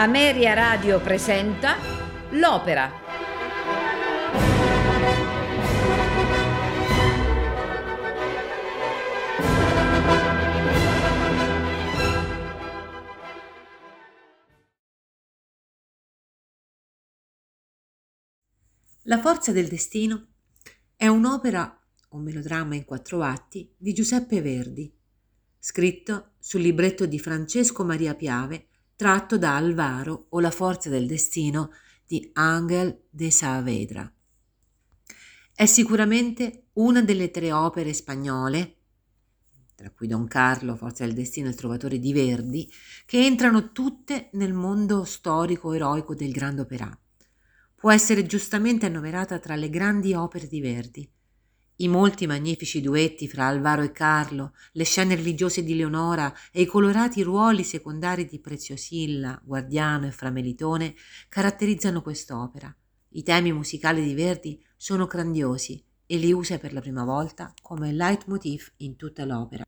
Ameria 0.00 0.54
Radio 0.54 0.98
presenta 0.98 1.76
L'Opera. 2.30 2.90
La 19.02 19.20
forza 19.20 19.52
del 19.52 19.68
destino 19.68 20.28
è 20.96 21.08
un'opera, 21.08 21.78
un 22.12 22.22
melodramma 22.22 22.74
in 22.74 22.86
quattro 22.86 23.20
atti, 23.20 23.70
di 23.76 23.92
Giuseppe 23.92 24.40
Verdi, 24.40 24.90
scritto 25.58 26.30
sul 26.38 26.62
libretto 26.62 27.04
di 27.04 27.18
Francesco 27.18 27.84
Maria 27.84 28.14
Piave 28.14 28.68
tratto 29.00 29.38
da 29.38 29.56
Alvaro 29.56 30.26
o 30.28 30.40
La 30.40 30.50
forza 30.50 30.90
del 30.90 31.06
destino 31.06 31.72
di 32.06 32.28
Angel 32.34 33.04
de 33.08 33.30
Saavedra. 33.30 34.12
È 35.54 35.64
sicuramente 35.64 36.66
una 36.74 37.00
delle 37.00 37.30
tre 37.30 37.50
opere 37.50 37.94
spagnole, 37.94 38.76
tra 39.74 39.90
cui 39.90 40.06
Don 40.06 40.26
Carlo, 40.28 40.76
Forza 40.76 41.06
del 41.06 41.14
Destino 41.14 41.46
e 41.46 41.52
Il 41.52 41.56
Trovatore 41.56 41.98
di 41.98 42.12
Verdi, 42.12 42.70
che 43.06 43.24
entrano 43.24 43.72
tutte 43.72 44.28
nel 44.34 44.52
mondo 44.52 45.04
storico 45.04 45.72
eroico 45.72 46.14
del 46.14 46.32
Grande 46.32 46.60
Opera. 46.60 47.00
Può 47.74 47.90
essere 47.90 48.26
giustamente 48.26 48.84
annoverata 48.84 49.38
tra 49.38 49.56
le 49.56 49.70
grandi 49.70 50.12
opere 50.12 50.46
di 50.46 50.60
Verdi, 50.60 51.10
i 51.80 51.88
molti 51.88 52.26
magnifici 52.26 52.80
duetti 52.82 53.26
fra 53.26 53.46
Alvaro 53.46 53.82
e 53.82 53.90
Carlo, 53.90 54.52
le 54.72 54.84
scene 54.84 55.14
religiose 55.14 55.62
di 55.62 55.74
Leonora 55.74 56.32
e 56.52 56.62
i 56.62 56.66
colorati 56.66 57.22
ruoli 57.22 57.64
secondari 57.64 58.26
di 58.26 58.38
Preziosilla, 58.38 59.40
Guardiano 59.42 60.06
e 60.06 60.10
Framelitone 60.10 60.94
caratterizzano 61.28 62.02
quest'opera. 62.02 62.74
I 63.12 63.22
temi 63.22 63.52
musicali 63.52 64.04
di 64.04 64.14
Verdi 64.14 64.62
sono 64.76 65.06
grandiosi 65.06 65.82
e 66.04 66.16
li 66.18 66.32
usa 66.32 66.58
per 66.58 66.74
la 66.74 66.80
prima 66.80 67.04
volta 67.04 67.52
come 67.62 67.92
leitmotiv 67.92 68.72
in 68.78 68.96
tutta 68.96 69.24
l'opera. 69.24 69.64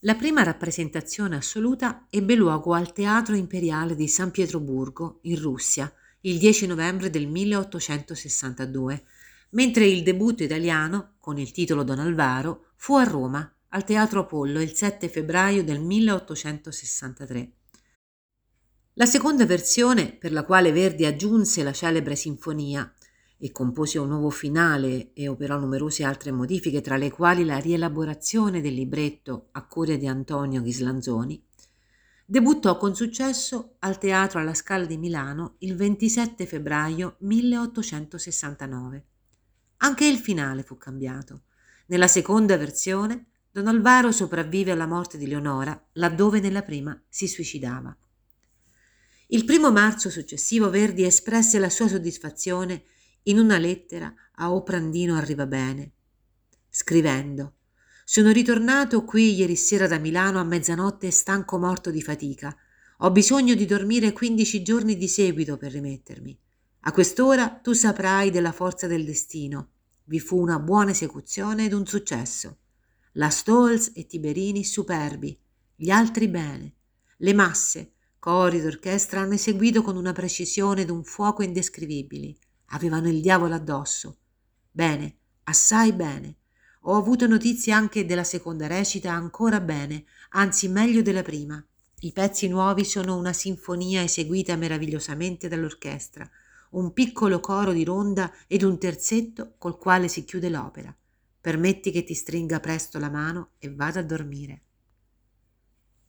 La 0.00 0.14
prima 0.16 0.42
rappresentazione 0.42 1.36
assoluta 1.36 2.06
ebbe 2.10 2.34
luogo 2.34 2.74
al 2.74 2.92
Teatro 2.92 3.34
Imperiale 3.34 3.94
di 3.94 4.06
San 4.06 4.30
Pietroburgo, 4.30 5.20
in 5.22 5.40
Russia, 5.40 5.90
il 6.20 6.38
10 6.38 6.66
novembre 6.66 7.08
del 7.08 7.26
1862 7.26 9.04
mentre 9.50 9.86
il 9.86 10.02
debutto 10.02 10.42
italiano, 10.42 11.14
con 11.20 11.38
il 11.38 11.50
titolo 11.50 11.82
Don 11.82 11.98
Alvaro, 11.98 12.72
fu 12.76 12.96
a 12.96 13.04
Roma, 13.04 13.50
al 13.68 13.84
Teatro 13.84 14.20
Apollo, 14.20 14.60
il 14.60 14.74
7 14.74 15.08
febbraio 15.08 15.64
del 15.64 15.80
1863. 15.80 17.52
La 18.94 19.06
seconda 19.06 19.44
versione, 19.44 20.12
per 20.12 20.32
la 20.32 20.44
quale 20.44 20.72
Verdi 20.72 21.04
aggiunse 21.04 21.62
la 21.62 21.72
celebre 21.72 22.16
sinfonia 22.16 22.90
e 23.38 23.52
compose 23.52 23.98
un 23.98 24.08
nuovo 24.08 24.30
finale 24.30 25.12
e 25.12 25.28
operò 25.28 25.58
numerose 25.58 26.04
altre 26.04 26.32
modifiche, 26.32 26.80
tra 26.80 26.96
le 26.96 27.10
quali 27.10 27.44
la 27.44 27.58
rielaborazione 27.58 28.62
del 28.62 28.72
libretto 28.72 29.48
a 29.52 29.66
cura 29.66 29.96
di 29.96 30.06
Antonio 30.06 30.62
Ghislanzoni, 30.62 31.44
debuttò 32.24 32.78
con 32.78 32.94
successo 32.94 33.76
al 33.80 33.98
Teatro 33.98 34.40
alla 34.40 34.54
Scala 34.54 34.86
di 34.86 34.96
Milano 34.96 35.56
il 35.58 35.76
27 35.76 36.46
febbraio 36.46 37.16
1869. 37.18 39.04
Anche 39.78 40.06
il 40.06 40.18
finale 40.18 40.62
fu 40.62 40.76
cambiato. 40.76 41.42
Nella 41.86 42.08
seconda 42.08 42.56
versione, 42.56 43.26
Don 43.50 43.68
Alvaro 43.68 44.12
sopravvive 44.12 44.70
alla 44.70 44.86
morte 44.86 45.16
di 45.18 45.26
Leonora, 45.26 45.88
laddove 45.92 46.40
nella 46.40 46.62
prima 46.62 47.00
si 47.08 47.26
suicidava. 47.26 47.96
Il 49.28 49.44
primo 49.44 49.72
marzo 49.72 50.10
successivo 50.10 50.70
Verdi 50.70 51.04
espresse 51.04 51.58
la 51.58 51.70
sua 51.70 51.88
soddisfazione 51.88 52.84
in 53.24 53.38
una 53.38 53.58
lettera 53.58 54.12
a 54.36 54.52
Oprandino 54.52 55.16
Arrivabene, 55.16 55.92
scrivendo 56.68 57.54
Sono 58.04 58.30
ritornato 58.30 59.04
qui 59.04 59.34
ieri 59.34 59.56
sera 59.56 59.86
da 59.88 59.98
Milano 59.98 60.38
a 60.38 60.44
mezzanotte 60.44 61.10
stanco 61.10 61.58
morto 61.58 61.90
di 61.90 62.02
fatica. 62.02 62.54
Ho 62.98 63.10
bisogno 63.10 63.54
di 63.54 63.66
dormire 63.66 64.12
quindici 64.12 64.62
giorni 64.62 64.96
di 64.96 65.08
seguito 65.08 65.56
per 65.56 65.72
rimettermi. 65.72 66.38
A 66.86 66.92
quest'ora 66.92 67.48
tu 67.48 67.72
saprai 67.72 68.30
della 68.30 68.52
forza 68.52 68.86
del 68.86 69.04
destino. 69.04 69.70
Vi 70.04 70.20
fu 70.20 70.40
una 70.40 70.60
buona 70.60 70.92
esecuzione 70.92 71.64
ed 71.64 71.72
un 71.72 71.84
successo. 71.84 72.58
La 73.14 73.28
Stolz 73.28 73.90
e 73.92 74.06
Tiberini 74.06 74.62
superbi, 74.62 75.36
gli 75.74 75.90
altri 75.90 76.28
bene. 76.28 76.74
Le 77.16 77.34
masse, 77.34 77.94
cori 78.20 78.60
d'orchestra 78.60 79.18
hanno 79.18 79.34
eseguito 79.34 79.82
con 79.82 79.96
una 79.96 80.12
precisione 80.12 80.82
ed 80.82 80.90
un 80.90 81.02
fuoco 81.02 81.42
indescrivibili. 81.42 82.38
Avevano 82.66 83.08
il 83.08 83.20
diavolo 83.20 83.54
addosso. 83.54 84.18
Bene, 84.70 85.16
assai 85.42 85.92
bene. 85.92 86.36
Ho 86.82 86.94
avuto 86.94 87.26
notizie 87.26 87.72
anche 87.72 88.06
della 88.06 88.22
seconda 88.22 88.68
recita 88.68 89.10
ancora 89.10 89.60
bene, 89.60 90.04
anzi 90.30 90.68
meglio 90.68 91.02
della 91.02 91.22
prima. 91.22 91.60
I 92.02 92.12
pezzi 92.12 92.46
nuovi 92.46 92.84
sono 92.84 93.16
una 93.16 93.32
sinfonia 93.32 94.04
eseguita 94.04 94.54
meravigliosamente 94.54 95.48
dall'orchestra 95.48 96.30
un 96.70 96.92
piccolo 96.92 97.40
coro 97.40 97.72
di 97.72 97.84
ronda 97.84 98.32
ed 98.46 98.62
un 98.62 98.78
terzetto 98.78 99.54
col 99.58 99.78
quale 99.78 100.08
si 100.08 100.24
chiude 100.24 100.48
l'opera. 100.48 100.94
Permetti 101.40 101.90
che 101.90 102.04
ti 102.04 102.14
stringa 102.14 102.60
presto 102.60 102.98
la 102.98 103.10
mano 103.10 103.50
e 103.58 103.72
vada 103.72 104.00
a 104.00 104.04
dormire. 104.04 104.62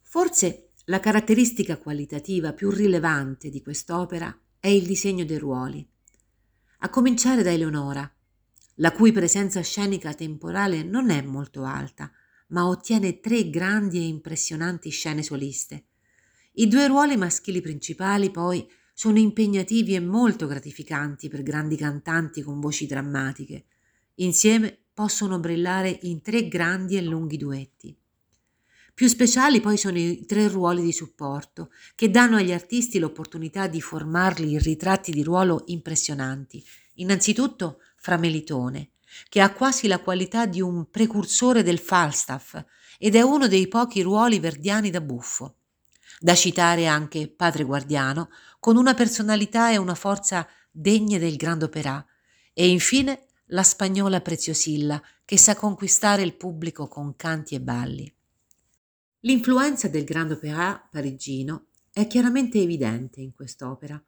Forse 0.01 0.69
la 0.85 0.99
caratteristica 0.99 1.77
qualitativa 1.77 2.53
più 2.53 2.71
rilevante 2.71 3.49
di 3.49 3.61
quest'opera 3.61 4.35
è 4.59 4.67
il 4.67 4.85
disegno 4.85 5.25
dei 5.25 5.37
ruoli. 5.37 5.87
A 6.79 6.89
cominciare 6.89 7.43
da 7.43 7.51
Eleonora, 7.51 8.09
la 8.75 8.91
cui 8.91 9.11
presenza 9.11 9.61
scenica 9.61 10.13
temporale 10.13 10.83
non 10.83 11.09
è 11.09 11.21
molto 11.21 11.63
alta, 11.63 12.11
ma 12.49 12.67
ottiene 12.67 13.19
tre 13.19 13.49
grandi 13.49 13.97
e 13.97 14.07
impressionanti 14.07 14.89
scene 14.89 15.23
soliste. 15.23 15.87
I 16.53 16.67
due 16.67 16.87
ruoli 16.87 17.17
maschili 17.17 17.61
principali, 17.61 18.31
poi, 18.31 18.67
sono 18.99 19.19
impegnativi 19.19 19.93
e 19.93 19.99
molto 19.99 20.47
gratificanti 20.47 21.29
per 21.29 21.43
grandi 21.43 21.75
cantanti 21.75 22.41
con 22.41 22.59
voci 22.59 22.87
drammatiche. 22.87 23.65
Insieme 24.15 24.75
possono 24.91 25.39
brillare 25.39 25.99
in 26.01 26.23
tre 26.23 26.47
grandi 26.47 26.97
e 26.97 27.03
lunghi 27.03 27.37
duetti. 27.37 27.95
Più 28.95 29.07
speciali 29.07 29.61
poi 29.61 29.77
sono 29.77 29.99
i 29.99 30.25
tre 30.25 30.47
ruoli 30.47 30.81
di 30.81 30.91
supporto, 30.91 31.69
che 31.93 32.09
danno 32.09 32.37
agli 32.37 32.51
artisti 32.51 32.97
l'opportunità 32.97 33.67
di 33.67 33.81
formarli 33.81 34.53
in 34.53 34.59
ritratti 34.59 35.11
di 35.11 35.21
ruolo 35.21 35.61
impressionanti. 35.67 36.65
Innanzitutto 36.95 37.81
Framelitone, 37.97 38.93
che 39.29 39.41
ha 39.41 39.53
quasi 39.53 39.85
la 39.85 39.99
qualità 39.99 40.47
di 40.47 40.59
un 40.59 40.89
precursore 40.89 41.61
del 41.61 41.77
Falstaff 41.77 42.59
ed 42.97 43.13
è 43.13 43.21
uno 43.21 43.47
dei 43.47 43.67
pochi 43.67 44.01
ruoli 44.01 44.39
verdiani 44.39 44.89
da 44.89 45.01
buffo. 45.01 45.57
Da 46.19 46.33
citare 46.33 46.87
anche 46.87 47.27
Padre 47.27 47.63
Guardiano, 47.63 48.29
con 48.59 48.77
una 48.77 48.93
personalità 48.93 49.71
e 49.71 49.77
una 49.77 49.95
forza 49.95 50.47
degne 50.71 51.19
del 51.19 51.35
grande 51.35 51.65
opera, 51.65 52.05
e 52.53 52.69
infine 52.69 53.25
la 53.47 53.63
spagnola 53.63 54.21
Preziosilla, 54.21 55.01
che 55.23 55.37
sa 55.37 55.55
conquistare 55.55 56.21
il 56.21 56.35
pubblico 56.35 56.87
con 56.87 57.15
canti 57.15 57.55
e 57.55 57.61
balli. 57.61 58.11
L'influenza 59.21 59.87
del 59.87 60.03
grande 60.03 60.33
opera 60.33 60.87
parigino 60.89 61.67
è 61.91 62.07
chiaramente 62.07 62.61
evidente 62.61 63.21
in 63.21 63.33
quest'opera. 63.33 64.01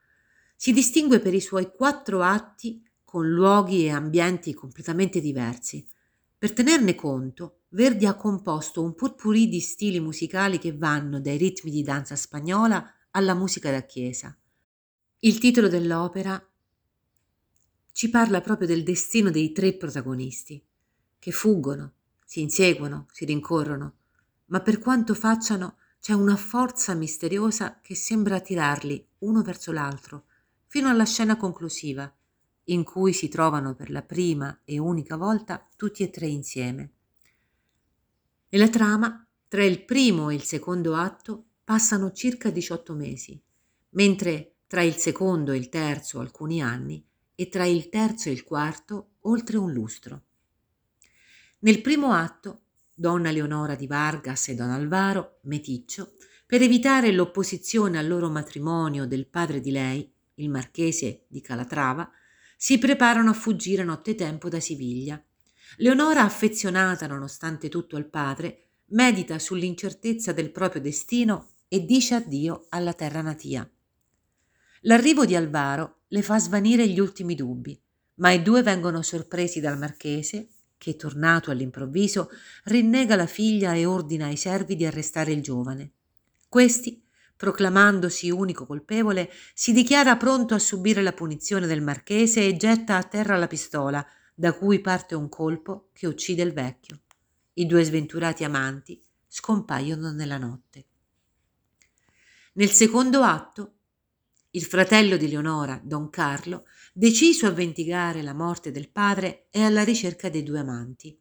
Si 0.55 0.71
distingue 0.71 1.19
per 1.19 1.33
i 1.33 1.41
suoi 1.41 1.71
quattro 1.73 2.21
atti 2.21 2.85
con 3.03 3.27
luoghi 3.27 3.85
e 3.85 3.89
ambienti 3.89 4.53
completamente 4.53 5.19
diversi. 5.19 5.85
Per 6.37 6.53
tenerne 6.53 6.95
conto, 6.95 7.63
Verdi 7.69 8.05
ha 8.05 8.13
composto 8.13 8.81
un 8.81 8.95
potpourri 8.95 9.47
di 9.47 9.59
stili 9.59 9.99
musicali 9.99 10.57
che 10.57 10.75
vanno 10.75 11.19
dai 11.19 11.37
ritmi 11.37 11.69
di 11.69 11.83
danza 11.83 12.15
spagnola 12.15 12.87
alla 13.11 13.33
musica 13.33 13.71
da 13.71 13.81
chiesa. 13.81 14.38
Il 15.21 15.37
titolo 15.37 15.67
dell'opera 15.67 16.41
ci 17.91 18.09
parla 18.09 18.39
proprio 18.39 18.67
del 18.67 18.83
destino 18.83 19.29
dei 19.29 19.51
tre 19.51 19.73
protagonisti, 19.73 20.63
che 21.19 21.31
fuggono, 21.31 21.91
si 22.23 22.39
inseguono, 22.39 23.05
si 23.11 23.25
rincorrono, 23.25 23.95
ma 24.45 24.61
per 24.61 24.79
quanto 24.79 25.13
facciano 25.13 25.75
c'è 25.99 26.13
una 26.13 26.37
forza 26.37 26.93
misteriosa 26.93 27.81
che 27.81 27.95
sembra 27.95 28.39
tirarli 28.39 29.05
uno 29.19 29.41
verso 29.41 29.73
l'altro, 29.73 30.23
fino 30.67 30.87
alla 30.87 31.03
scena 31.03 31.35
conclusiva, 31.35 32.09
in 32.65 32.85
cui 32.85 33.11
si 33.11 33.27
trovano 33.27 33.75
per 33.75 33.89
la 33.89 34.03
prima 34.03 34.61
e 34.63 34.77
unica 34.77 35.17
volta 35.17 35.67
tutti 35.75 36.01
e 36.01 36.09
tre 36.11 36.27
insieme. 36.27 36.91
Nella 38.47 38.69
trama, 38.69 39.27
tra 39.49 39.65
il 39.65 39.83
primo 39.83 40.29
e 40.29 40.35
il 40.35 40.43
secondo 40.43 40.95
atto 40.95 41.43
passano 41.65 42.13
circa 42.13 42.49
18 42.49 42.93
mesi, 42.93 43.37
mentre 43.89 44.53
tra 44.69 44.83
il 44.83 44.97
secondo 44.97 45.51
e 45.51 45.57
il 45.57 45.67
terzo 45.67 46.19
alcuni 46.19 46.61
anni 46.61 47.03
e 47.33 47.49
tra 47.49 47.65
il 47.65 47.89
terzo 47.89 48.29
e 48.29 48.33
il 48.33 48.43
quarto 48.43 49.13
oltre 49.21 49.57
un 49.57 49.73
lustro. 49.73 50.25
Nel 51.61 51.81
primo 51.81 52.11
atto, 52.11 52.65
donna 52.93 53.31
Leonora 53.31 53.73
di 53.73 53.87
Vargas 53.87 54.49
e 54.49 54.53
don 54.53 54.69
Alvaro, 54.69 55.39
meticcio, 55.45 56.11
per 56.45 56.61
evitare 56.61 57.11
l'opposizione 57.11 57.97
al 57.97 58.07
loro 58.07 58.29
matrimonio 58.29 59.07
del 59.07 59.25
padre 59.25 59.59
di 59.59 59.71
lei, 59.71 60.07
il 60.35 60.51
marchese 60.51 61.25
di 61.27 61.41
Calatrava, 61.41 62.07
si 62.55 62.77
preparano 62.77 63.31
a 63.31 63.33
fuggire 63.33 63.83
nottetempo 63.83 64.49
da 64.49 64.59
Siviglia. 64.59 65.19
Leonora, 65.77 66.21
affezionata 66.21 67.07
nonostante 67.07 67.69
tutto 67.69 67.95
al 67.95 68.07
padre, 68.07 68.65
medita 68.89 69.39
sull'incertezza 69.39 70.31
del 70.31 70.51
proprio 70.51 70.79
destino 70.79 71.53
e 71.67 71.83
dice 71.85 72.13
addio 72.13 72.67
alla 72.69 72.93
terra 72.93 73.21
natia. 73.21 73.67
L'arrivo 74.81 75.25
di 75.25 75.35
Alvaro 75.35 76.03
le 76.07 76.21
fa 76.21 76.39
svanire 76.39 76.87
gli 76.87 76.99
ultimi 76.99 77.35
dubbi, 77.35 77.79
ma 78.15 78.31
i 78.31 78.41
due 78.41 78.63
vengono 78.63 79.01
sorpresi 79.01 79.59
dal 79.59 79.77
marchese, 79.77 80.47
che, 80.77 80.95
tornato 80.95 81.51
all'improvviso, 81.51 82.29
rinnega 82.65 83.15
la 83.15 83.25
figlia 83.25 83.73
e 83.73 83.85
ordina 83.85 84.27
ai 84.27 84.37
servi 84.37 84.75
di 84.75 84.85
arrestare 84.85 85.33
il 85.33 85.41
giovane. 85.41 85.91
Questi, 86.47 87.03
proclamandosi 87.35 88.29
unico 88.29 88.65
colpevole, 88.65 89.29
si 89.53 89.73
dichiara 89.73 90.15
pronto 90.15 90.55
a 90.55 90.59
subire 90.59 91.01
la 91.01 91.13
punizione 91.13 91.67
del 91.67 91.81
marchese 91.81 92.45
e 92.45 92.55
getta 92.55 92.95
a 92.95 93.03
terra 93.03 93.35
la 93.35 93.47
pistola, 93.47 94.05
da 94.33 94.53
cui 94.53 94.79
parte 94.79 95.15
un 95.15 95.27
colpo 95.27 95.89
che 95.91 96.07
uccide 96.07 96.41
il 96.43 96.53
vecchio. 96.53 97.01
I 97.53 97.65
due 97.65 97.83
sventurati 97.83 98.45
amanti 98.45 99.01
scompaiono 99.27 100.11
nella 100.11 100.37
notte. 100.37 100.85
Nel 102.53 102.71
secondo 102.71 103.21
atto, 103.21 103.78
il 104.51 104.63
fratello 104.63 105.15
di 105.15 105.29
Leonora, 105.29 105.79
Don 105.83 106.09
Carlo, 106.09 106.65
deciso 106.91 107.45
a 107.45 107.51
vendicare 107.51 108.23
la 108.23 108.33
morte 108.33 108.71
del 108.71 108.89
padre, 108.89 109.45
è 109.51 109.61
alla 109.61 109.83
ricerca 109.83 110.29
dei 110.29 110.41
due 110.41 110.59
amanti. 110.59 111.15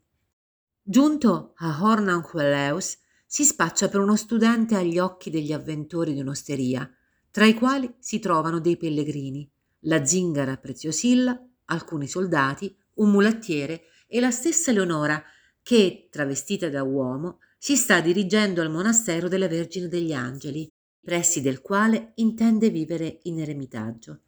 Giunto 0.82 1.52
a 1.56 1.78
Hornanqueleus, 1.82 2.96
si 3.26 3.44
spaccia 3.44 3.88
per 3.88 4.00
uno 4.00 4.16
studente 4.16 4.75
agli 4.76 4.98
occhi 4.98 5.28
degli 5.28 5.52
avventori 5.52 6.14
di 6.14 6.20
un'osteria, 6.20 6.90
tra 7.30 7.44
i 7.44 7.52
quali 7.52 7.92
si 7.98 8.19
trovano 8.19 8.58
dei 8.58 8.78
pellegrini, 8.78 9.48
la 9.81 10.02
zingara 10.06 10.56
Preziosilla, 10.56 11.38
alcuni 11.66 12.08
soldati, 12.08 12.74
un 12.94 13.10
mulattiere 13.10 13.82
e 14.06 14.20
la 14.20 14.31
stessa 14.31 14.72
Leonora 14.72 15.22
che, 15.62 16.08
travestita 16.10 16.70
da 16.70 16.82
uomo, 16.82 17.40
si 17.58 17.76
sta 17.76 18.00
dirigendo 18.00 18.62
al 18.62 18.70
monastero 18.70 19.28
della 19.28 19.48
Vergine 19.48 19.88
degli 19.88 20.14
Angeli, 20.14 20.66
pressi 21.00 21.40
del 21.40 21.60
quale 21.60 22.12
intende 22.16 22.70
vivere 22.70 23.20
in 23.22 23.40
eremitaggio. 23.40 24.20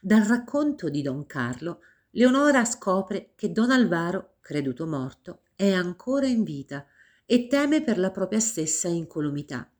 Dal 0.00 0.22
racconto 0.22 0.88
di 0.88 1.02
Don 1.02 1.26
Carlo, 1.26 1.80
Leonora 2.10 2.64
scopre 2.64 3.32
che 3.34 3.52
Don 3.52 3.70
Alvaro, 3.70 4.36
creduto 4.40 4.86
morto, 4.86 5.42
è 5.54 5.72
ancora 5.72 6.26
in 6.26 6.44
vita 6.44 6.86
e 7.24 7.46
teme 7.46 7.82
per 7.82 7.98
la 7.98 8.10
propria 8.10 8.40
stessa 8.40 8.88
incolumità. 8.88 9.70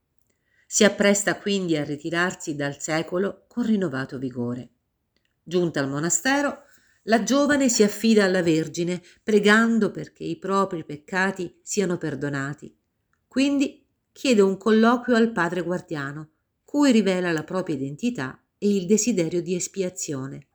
Si 0.66 0.84
appresta 0.84 1.36
quindi 1.36 1.76
a 1.76 1.84
ritirarsi 1.84 2.56
dal 2.56 2.80
secolo 2.80 3.44
con 3.46 3.64
rinnovato 3.64 4.18
vigore. 4.18 4.70
Giunta 5.42 5.80
al 5.80 5.88
monastero, 5.88 6.64
la 7.04 7.22
giovane 7.22 7.68
si 7.68 7.84
affida 7.84 8.24
alla 8.24 8.42
Vergine, 8.42 9.00
pregando 9.22 9.92
perché 9.92 10.24
i 10.24 10.36
propri 10.36 10.84
peccati 10.84 11.60
siano 11.62 11.98
perdonati. 11.98 12.76
Quindi 13.28 13.85
chiede 14.16 14.40
un 14.40 14.56
colloquio 14.56 15.14
al 15.14 15.30
padre 15.30 15.60
guardiano, 15.60 16.30
cui 16.64 16.90
rivela 16.90 17.32
la 17.32 17.44
propria 17.44 17.76
identità 17.76 18.42
e 18.56 18.74
il 18.74 18.86
desiderio 18.86 19.42
di 19.42 19.54
espiazione. 19.54 20.46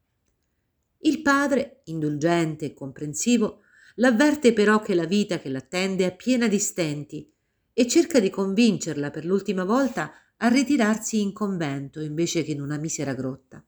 Il 1.01 1.21
padre, 1.21 1.81
indulgente 1.85 2.65
e 2.65 2.73
comprensivo, 2.73 3.59
l'avverte 3.97 4.51
però 4.53 4.81
che 4.81 4.95
la 4.95 5.05
vita 5.05 5.37
che 5.37 5.49
l'attende 5.49 6.07
è 6.07 6.15
piena 6.15 6.47
di 6.47 6.57
stenti 6.57 7.31
e 7.71 7.87
cerca 7.87 8.19
di 8.19 8.31
convincerla 8.31 9.11
per 9.11 9.25
l'ultima 9.25 9.63
volta 9.63 10.11
a 10.37 10.47
ritirarsi 10.47 11.21
in 11.21 11.31
convento 11.31 11.99
invece 11.99 12.43
che 12.43 12.53
in 12.53 12.61
una 12.61 12.77
misera 12.77 13.13
grotta. 13.13 13.63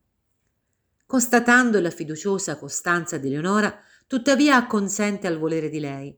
Constatando 1.06 1.80
la 1.80 1.92
fiduciosa 1.92 2.58
costanza 2.58 3.20
di 3.20 3.30
Leonora, 3.30 3.80
tuttavia 4.08 4.56
acconsente 4.56 5.28
al 5.28 5.38
volere 5.38 5.70
di 5.70 5.80
lei 5.80 6.18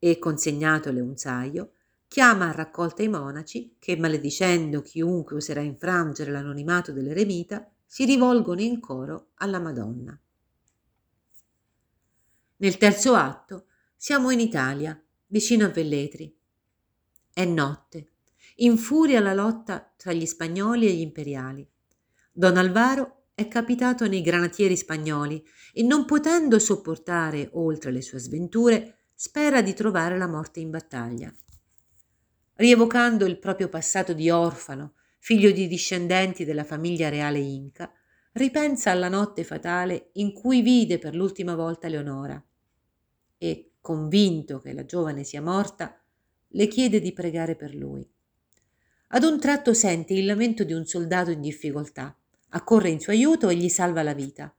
e, 0.00 0.18
consegnatole 0.18 1.00
un 1.00 1.16
saio, 1.16 1.74
chiama 2.12 2.50
a 2.50 2.52
raccolta 2.52 3.02
i 3.02 3.08
monaci 3.08 3.76
che, 3.78 3.96
maledicendo 3.96 4.82
chiunque 4.82 5.36
oserà 5.36 5.62
infrangere 5.62 6.30
l'anonimato 6.30 6.92
dell'eremita, 6.92 7.66
si 7.86 8.04
rivolgono 8.04 8.60
in 8.60 8.80
coro 8.80 9.30
alla 9.36 9.58
Madonna. 9.58 10.20
Nel 12.56 12.76
terzo 12.76 13.14
atto 13.14 13.64
siamo 13.96 14.30
in 14.30 14.40
Italia, 14.40 15.02
vicino 15.28 15.64
a 15.64 15.70
Velletri. 15.70 16.36
È 17.32 17.46
notte. 17.46 18.10
Infuria 18.56 19.20
la 19.20 19.32
lotta 19.32 19.90
tra 19.96 20.12
gli 20.12 20.26
spagnoli 20.26 20.88
e 20.88 20.92
gli 20.92 21.00
imperiali. 21.00 21.66
Don 22.30 22.58
Alvaro 22.58 23.28
è 23.34 23.48
capitato 23.48 24.06
nei 24.06 24.20
granatieri 24.20 24.76
spagnoli 24.76 25.42
e 25.72 25.82
non 25.82 26.04
potendo 26.04 26.58
sopportare 26.58 27.48
oltre 27.54 27.90
le 27.90 28.02
sue 28.02 28.18
sventure, 28.18 28.98
spera 29.14 29.62
di 29.62 29.72
trovare 29.72 30.18
la 30.18 30.28
morte 30.28 30.60
in 30.60 30.68
battaglia 30.68 31.34
rievocando 32.62 33.26
il 33.26 33.40
proprio 33.40 33.68
passato 33.68 34.12
di 34.12 34.30
orfano, 34.30 34.92
figlio 35.18 35.50
di 35.50 35.66
discendenti 35.66 36.44
della 36.44 36.62
famiglia 36.62 37.08
reale 37.08 37.40
inca, 37.40 37.92
ripensa 38.34 38.92
alla 38.92 39.08
notte 39.08 39.42
fatale 39.42 40.10
in 40.12 40.32
cui 40.32 40.62
vide 40.62 41.00
per 41.00 41.16
l'ultima 41.16 41.56
volta 41.56 41.88
Leonora 41.88 42.40
e, 43.36 43.72
convinto 43.80 44.60
che 44.60 44.72
la 44.72 44.84
giovane 44.84 45.24
sia 45.24 45.42
morta, 45.42 46.00
le 46.50 46.68
chiede 46.68 47.00
di 47.00 47.12
pregare 47.12 47.56
per 47.56 47.74
lui. 47.74 48.08
Ad 49.08 49.24
un 49.24 49.40
tratto 49.40 49.74
sente 49.74 50.14
il 50.14 50.24
lamento 50.24 50.62
di 50.62 50.72
un 50.72 50.86
soldato 50.86 51.32
in 51.32 51.40
difficoltà, 51.40 52.16
accorre 52.50 52.90
in 52.90 53.00
suo 53.00 53.12
aiuto 53.12 53.48
e 53.48 53.56
gli 53.56 53.68
salva 53.68 54.04
la 54.04 54.14
vita. 54.14 54.54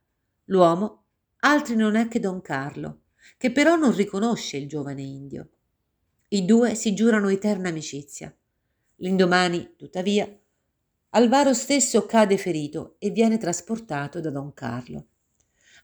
L'uomo 0.47 1.05
altri 1.39 1.77
non 1.77 1.95
è 1.95 2.09
che 2.09 2.19
Don 2.19 2.41
Carlo, 2.41 3.03
che 3.37 3.49
però 3.53 3.77
non 3.77 3.95
riconosce 3.95 4.57
il 4.57 4.67
giovane 4.67 5.03
indio. 5.03 5.47
I 6.33 6.45
due 6.45 6.73
si 6.73 6.95
giurano 6.95 7.29
eterna 7.29 7.69
amicizia. 7.69 8.35
L'indomani, 8.95 9.75
tuttavia, 9.77 10.27
Alvaro 11.09 11.53
stesso 11.53 12.07
cade 12.07 12.39
ferito 12.39 12.95
e 12.97 13.11
viene 13.11 13.37
trasportato 13.37 14.19
da 14.19 14.31
Don 14.31 14.51
Carlo. 14.55 15.05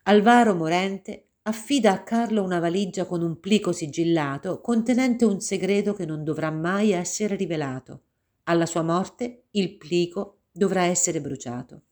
Alvaro, 0.06 0.56
morente, 0.56 1.28
affida 1.44 1.92
a 1.92 2.02
Carlo 2.02 2.42
una 2.42 2.58
valigia 2.58 3.06
con 3.06 3.22
un 3.22 3.40
plico 3.40 3.72
sigillato 3.72 4.60
contenente 4.60 5.24
un 5.24 5.40
segreto 5.40 5.94
che 5.94 6.08
non 6.08 6.24
dovrà 6.24 6.50
mai 6.50 6.94
essere 6.94 7.36
rivelato. 7.36 8.02
Alla 8.46 8.66
sua 8.66 8.82
morte 8.82 9.44
il 9.52 9.78
plico 9.78 10.40
dovrà 10.52 10.86
essere 10.86 11.22
bruciato. 11.22 11.84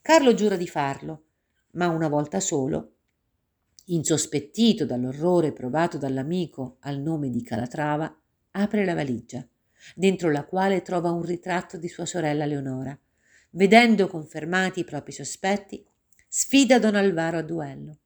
Carlo 0.00 0.32
giura 0.32 0.56
di 0.56 0.66
farlo, 0.66 1.24
ma 1.72 1.88
una 1.88 2.08
volta 2.08 2.40
solo 2.40 2.92
insospettito 3.92 4.84
dall'orrore 4.86 5.52
provato 5.52 5.98
dall'amico 5.98 6.76
al 6.80 6.98
nome 7.00 7.30
di 7.30 7.42
Calatrava, 7.42 8.14
apre 8.52 8.84
la 8.84 8.94
valigia, 8.94 9.46
dentro 9.94 10.30
la 10.30 10.44
quale 10.44 10.82
trova 10.82 11.10
un 11.10 11.22
ritratto 11.22 11.76
di 11.76 11.88
sua 11.88 12.06
sorella 12.06 12.46
Leonora. 12.46 12.98
Vedendo 13.50 14.08
confermati 14.08 14.80
i 14.80 14.84
propri 14.84 15.12
sospetti, 15.12 15.84
sfida 16.26 16.78
Don 16.78 16.94
Alvaro 16.94 17.38
a 17.38 17.42
duello. 17.42 17.98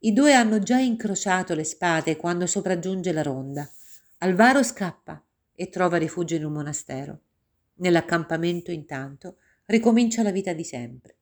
I 0.00 0.12
due 0.12 0.34
hanno 0.34 0.58
già 0.58 0.78
incrociato 0.78 1.54
le 1.54 1.64
spade 1.64 2.16
quando 2.16 2.46
sopraggiunge 2.46 3.12
la 3.12 3.22
ronda. 3.22 3.68
Alvaro 4.18 4.62
scappa 4.62 5.22
e 5.54 5.68
trova 5.68 5.96
rifugio 5.96 6.34
in 6.34 6.44
un 6.44 6.52
monastero. 6.52 7.20
Nell'accampamento, 7.76 8.70
intanto, 8.70 9.36
ricomincia 9.66 10.22
la 10.22 10.30
vita 10.30 10.52
di 10.52 10.64
sempre. 10.64 11.16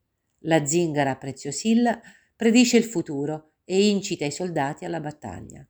La 0.45 0.65
zingara 0.65 1.15
Preziosilla 1.17 2.01
predice 2.35 2.79
il 2.79 2.85
futuro 2.85 3.50
e 3.71 3.89
incita 3.89 4.25
i 4.25 4.33
soldati 4.33 4.85
alla 4.85 4.99
battaglia. 4.99 5.65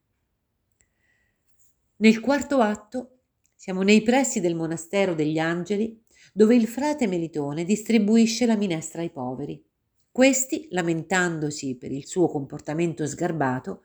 Nel 1.96 2.20
quarto 2.20 2.60
atto 2.60 3.18
siamo 3.54 3.82
nei 3.82 4.00
pressi 4.00 4.40
del 4.40 4.54
monastero 4.54 5.14
degli 5.14 5.38
angeli 5.38 6.02
dove 6.32 6.54
il 6.54 6.66
frate 6.66 7.06
Melitone 7.06 7.66
distribuisce 7.66 8.46
la 8.46 8.56
minestra 8.56 9.02
ai 9.02 9.10
poveri. 9.10 9.62
Questi, 10.10 10.68
lamentandosi 10.70 11.76
per 11.76 11.92
il 11.92 12.06
suo 12.06 12.28
comportamento 12.28 13.06
sgarbato, 13.06 13.82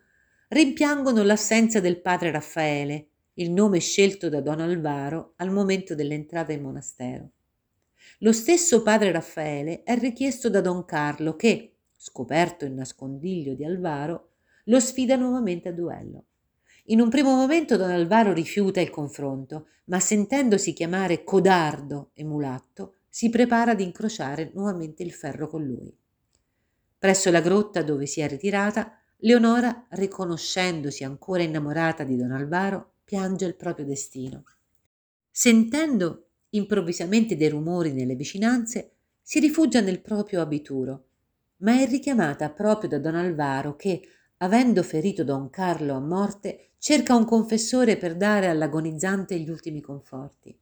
rimpiangono 0.48 1.22
l'assenza 1.22 1.82
del 1.82 2.00
padre 2.00 2.32
Raffaele, 2.32 3.10
il 3.34 3.52
nome 3.52 3.80
scelto 3.80 4.30
da 4.30 4.40
Don 4.40 4.62
Alvaro 4.62 5.34
al 5.36 5.52
momento 5.52 5.94
dell'entrata 5.94 6.54
in 6.54 6.62
monastero. 6.62 7.32
Lo 8.20 8.32
stesso 8.32 8.82
padre 8.82 9.12
Raffaele 9.12 9.84
è 9.84 9.98
richiesto 9.98 10.50
da 10.50 10.62
Don 10.62 10.86
Carlo 10.86 11.36
che, 11.36 11.75
scoperto 12.06 12.66
il 12.66 12.72
nascondiglio 12.72 13.56
di 13.56 13.66
Alvaro, 13.66 14.34
lo 14.66 14.80
sfida 14.80 15.16
nuovamente 15.16 15.70
a 15.70 15.72
duello. 15.72 16.26
In 16.86 17.02
un 17.02 17.10
primo 17.10 17.36
momento 17.36 17.78
Don 17.78 17.90
Alvaro 17.90 18.32
rifiuta 18.32 18.80
il 18.80 18.92
confronto, 18.92 19.70
ma 19.86 20.00
sentendosi 20.00 20.74
chiamare 20.74 21.24
codardo 21.24 22.12
e 22.14 22.24
mulatto, 22.24 22.98
si 23.10 23.32
prepara 23.32 23.72
ad 23.72 23.82
incrociare 23.82 24.52
nuovamente 24.54 25.02
il 25.02 25.14
ferro 25.14 25.48
con 25.48 25.64
lui. 25.64 25.92
Presso 27.00 27.32
la 27.32 27.42
grotta 27.42 27.82
dove 27.82 28.06
si 28.06 28.22
è 28.22 28.28
ritirata, 28.28 29.00
Leonora, 29.18 29.88
riconoscendosi 29.90 31.04
ancora 31.04 31.42
innamorata 31.42 32.04
di 32.04 32.16
Don 32.16 32.34
Alvaro, 32.34 32.98
piange 33.04 33.46
il 33.46 33.56
proprio 33.56 33.86
destino. 33.86 34.44
Sentendo 35.32 36.28
improvvisamente 36.50 37.36
dei 37.36 37.50
rumori 37.50 37.94
nelle 37.94 38.16
vicinanze, 38.16 38.92
si 39.24 39.40
rifugia 39.40 39.82
nel 39.82 40.02
proprio 40.02 40.42
abituro, 40.42 41.05
ma 41.66 41.82
è 41.82 41.88
richiamata 41.88 42.52
proprio 42.52 42.88
da 42.88 43.00
don 43.00 43.16
Alvaro 43.16 43.76
che, 43.76 44.08
avendo 44.38 44.84
ferito 44.84 45.24
don 45.24 45.50
Carlo 45.50 45.96
a 45.96 46.00
morte, 46.00 46.74
cerca 46.78 47.16
un 47.16 47.26
confessore 47.26 47.98
per 47.98 48.16
dare 48.16 48.48
all'agonizzante 48.48 49.40
gli 49.40 49.50
ultimi 49.50 49.82
conforti. 49.82 50.56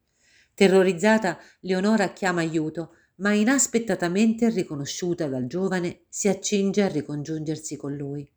Terrorizzata, 0.53 1.37
Leonora 1.61 2.13
chiama 2.13 2.39
aiuto, 2.39 2.95
ma 3.15 3.33
inaspettatamente 3.33 4.49
riconosciuta 4.49 5.27
dal 5.27 5.45
giovane 5.45 6.03
si 6.07 6.29
accinge 6.29 6.83
a 6.83 6.87
ricongiungersi 6.87 7.75
con 7.75 7.95
lui. 7.95 8.27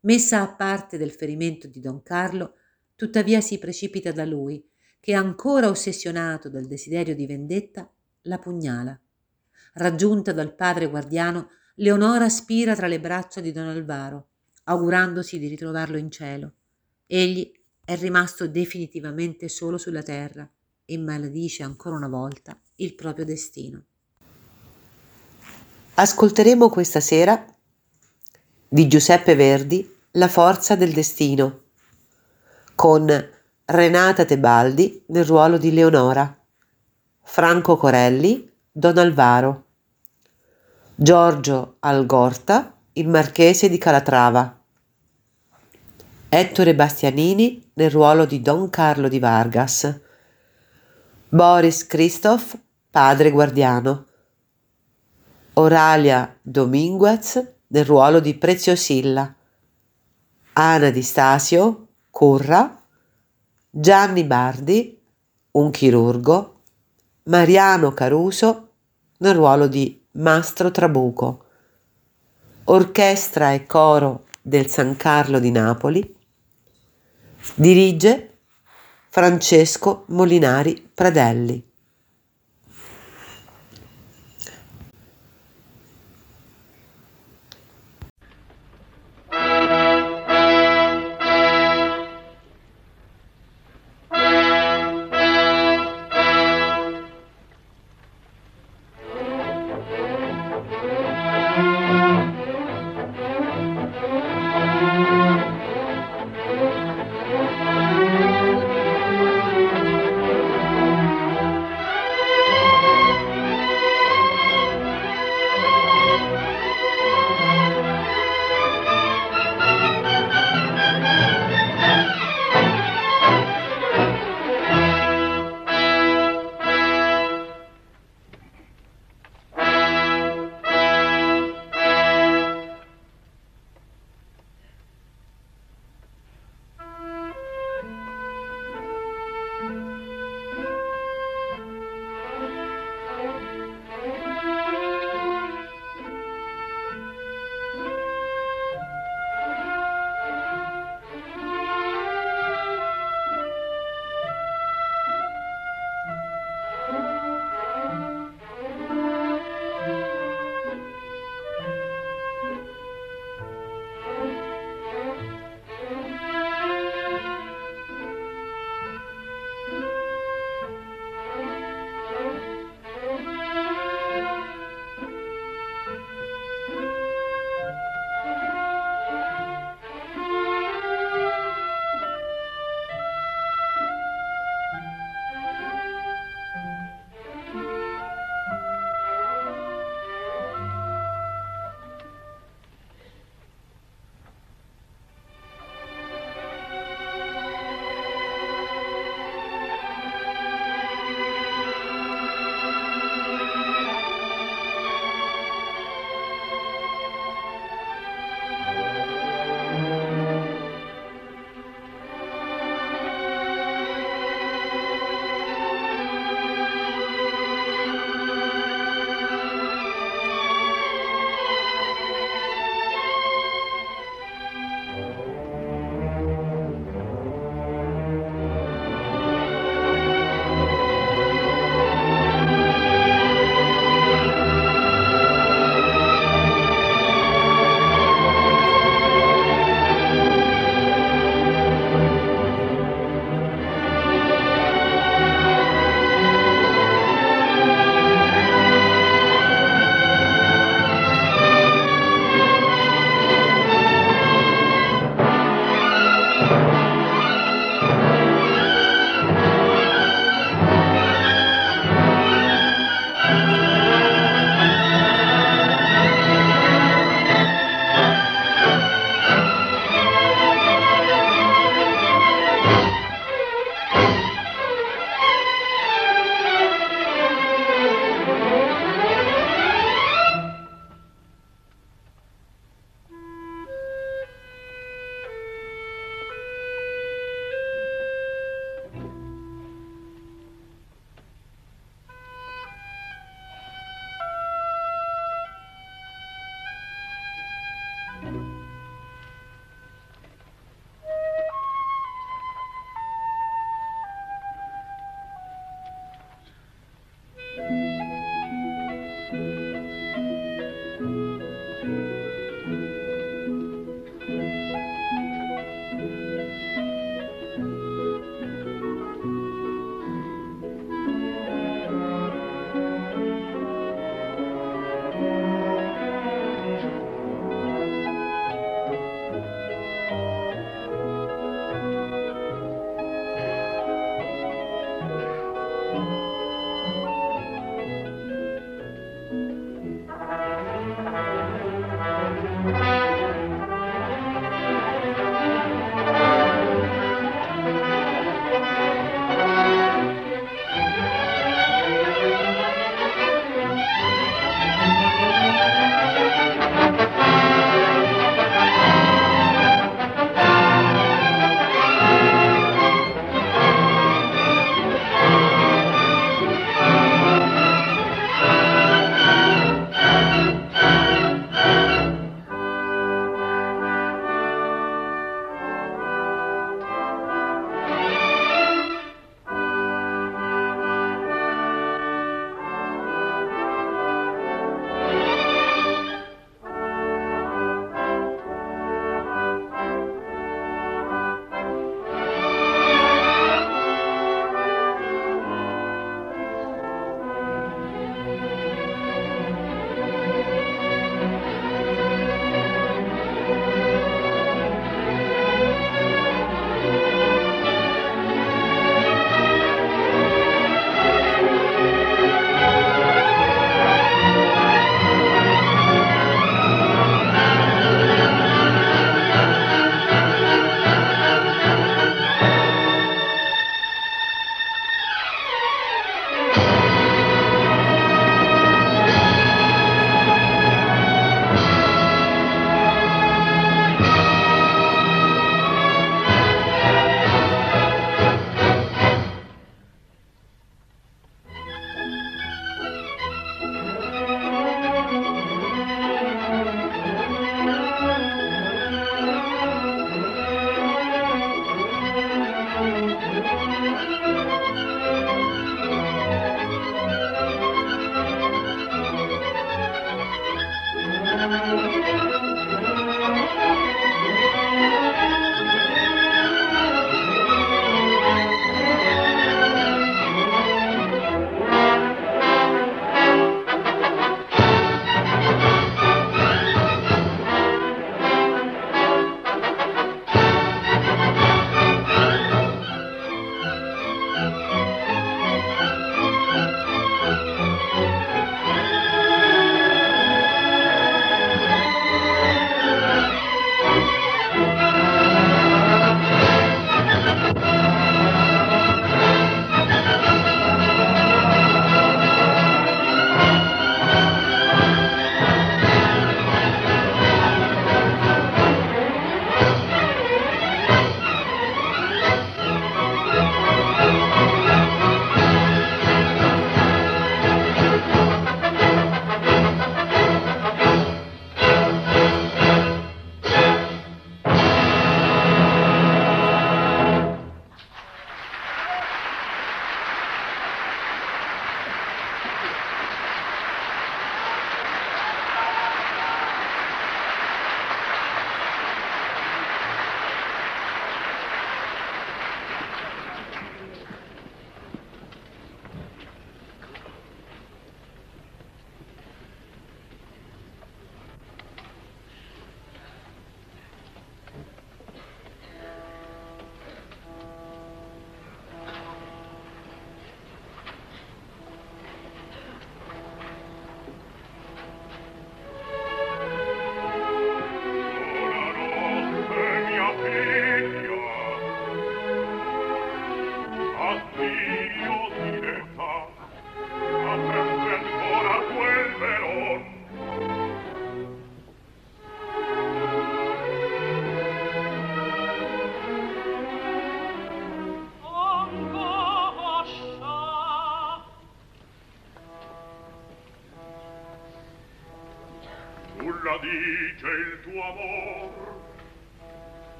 Messa 0.00 0.42
a 0.42 0.54
parte 0.54 0.98
del 0.98 1.12
ferimento 1.12 1.66
di 1.66 1.80
don 1.80 2.02
Carlo, 2.02 2.56
tuttavia 2.94 3.40
si 3.40 3.58
precipita 3.58 4.12
da 4.12 4.26
lui, 4.26 4.62
che 5.00 5.14
ancora 5.14 5.68
ossessionato 5.68 6.50
dal 6.50 6.66
desiderio 6.66 7.14
di 7.14 7.26
vendetta, 7.26 7.90
la 8.22 8.38
pugnala. 8.38 9.00
Raggiunta 9.74 10.32
dal 10.32 10.54
padre 10.54 10.88
guardiano, 10.88 11.48
Leonora 11.80 12.30
spira 12.30 12.74
tra 12.74 12.86
le 12.86 12.98
braccia 12.98 13.42
di 13.42 13.52
don 13.52 13.66
Alvaro, 13.66 14.28
augurandosi 14.64 15.38
di 15.38 15.46
ritrovarlo 15.46 15.98
in 15.98 16.10
cielo. 16.10 16.52
Egli 17.06 17.52
è 17.84 17.94
rimasto 17.96 18.48
definitivamente 18.48 19.50
solo 19.50 19.76
sulla 19.76 20.02
terra 20.02 20.48
e 20.86 20.96
maledice 20.96 21.64
ancora 21.64 21.96
una 21.96 22.08
volta 22.08 22.58
il 22.76 22.94
proprio 22.94 23.26
destino. 23.26 23.84
Ascolteremo 25.96 26.70
questa 26.70 27.00
sera 27.00 27.44
di 28.66 28.88
Giuseppe 28.88 29.34
Verdi 29.34 29.94
La 30.12 30.28
forza 30.28 30.76
del 30.76 30.92
destino 30.92 31.64
con 32.74 33.06
Renata 33.66 34.24
Tebaldi 34.24 35.04
nel 35.08 35.26
ruolo 35.26 35.58
di 35.58 35.74
Leonora, 35.74 36.42
Franco 37.22 37.76
Corelli, 37.76 38.50
Don 38.72 38.96
Alvaro, 38.96 39.65
Giorgio 40.98 41.76
Algorta, 41.80 42.74
il 42.94 43.06
marchese 43.06 43.68
di 43.68 43.76
Calatrava, 43.76 44.58
Ettore 46.30 46.74
Bastianini 46.74 47.70
nel 47.74 47.90
ruolo 47.90 48.24
di 48.24 48.40
Don 48.40 48.70
Carlo 48.70 49.06
di 49.06 49.18
Vargas, 49.18 50.00
Boris 51.28 51.86
Christoph, 51.86 52.58
padre 52.90 53.30
guardiano, 53.30 54.06
Oralia 55.52 56.34
Dominguez 56.40 57.46
nel 57.66 57.84
ruolo 57.84 58.18
di 58.18 58.34
Preziosilla, 58.34 59.34
Ana 60.54 60.88
Di 60.88 61.02
Stasio, 61.02 61.88
Curra, 62.08 62.82
Gianni 63.68 64.24
Bardi, 64.24 64.98
un 65.50 65.70
chirurgo, 65.70 66.62
Mariano 67.24 67.92
Caruso 67.92 68.70
nel 69.18 69.34
ruolo 69.34 69.66
di 69.66 69.95
Mastro 70.16 70.70
Trabuco, 70.70 71.44
orchestra 72.64 73.52
e 73.52 73.66
coro 73.66 74.24
del 74.40 74.66
San 74.66 74.96
Carlo 74.96 75.38
di 75.38 75.50
Napoli, 75.50 76.16
dirige 77.54 78.38
Francesco 79.10 80.04
Molinari 80.08 80.90
Pradelli. 80.94 81.62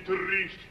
Perché 0.00 0.61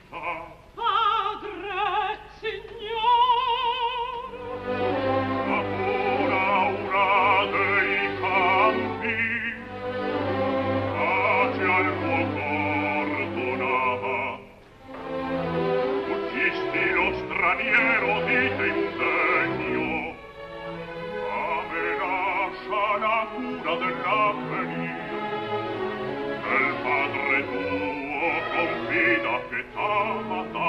vida 28.92 29.40
che 29.50 29.64
t'ama 29.74 30.61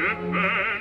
Hippen. 0.00 0.79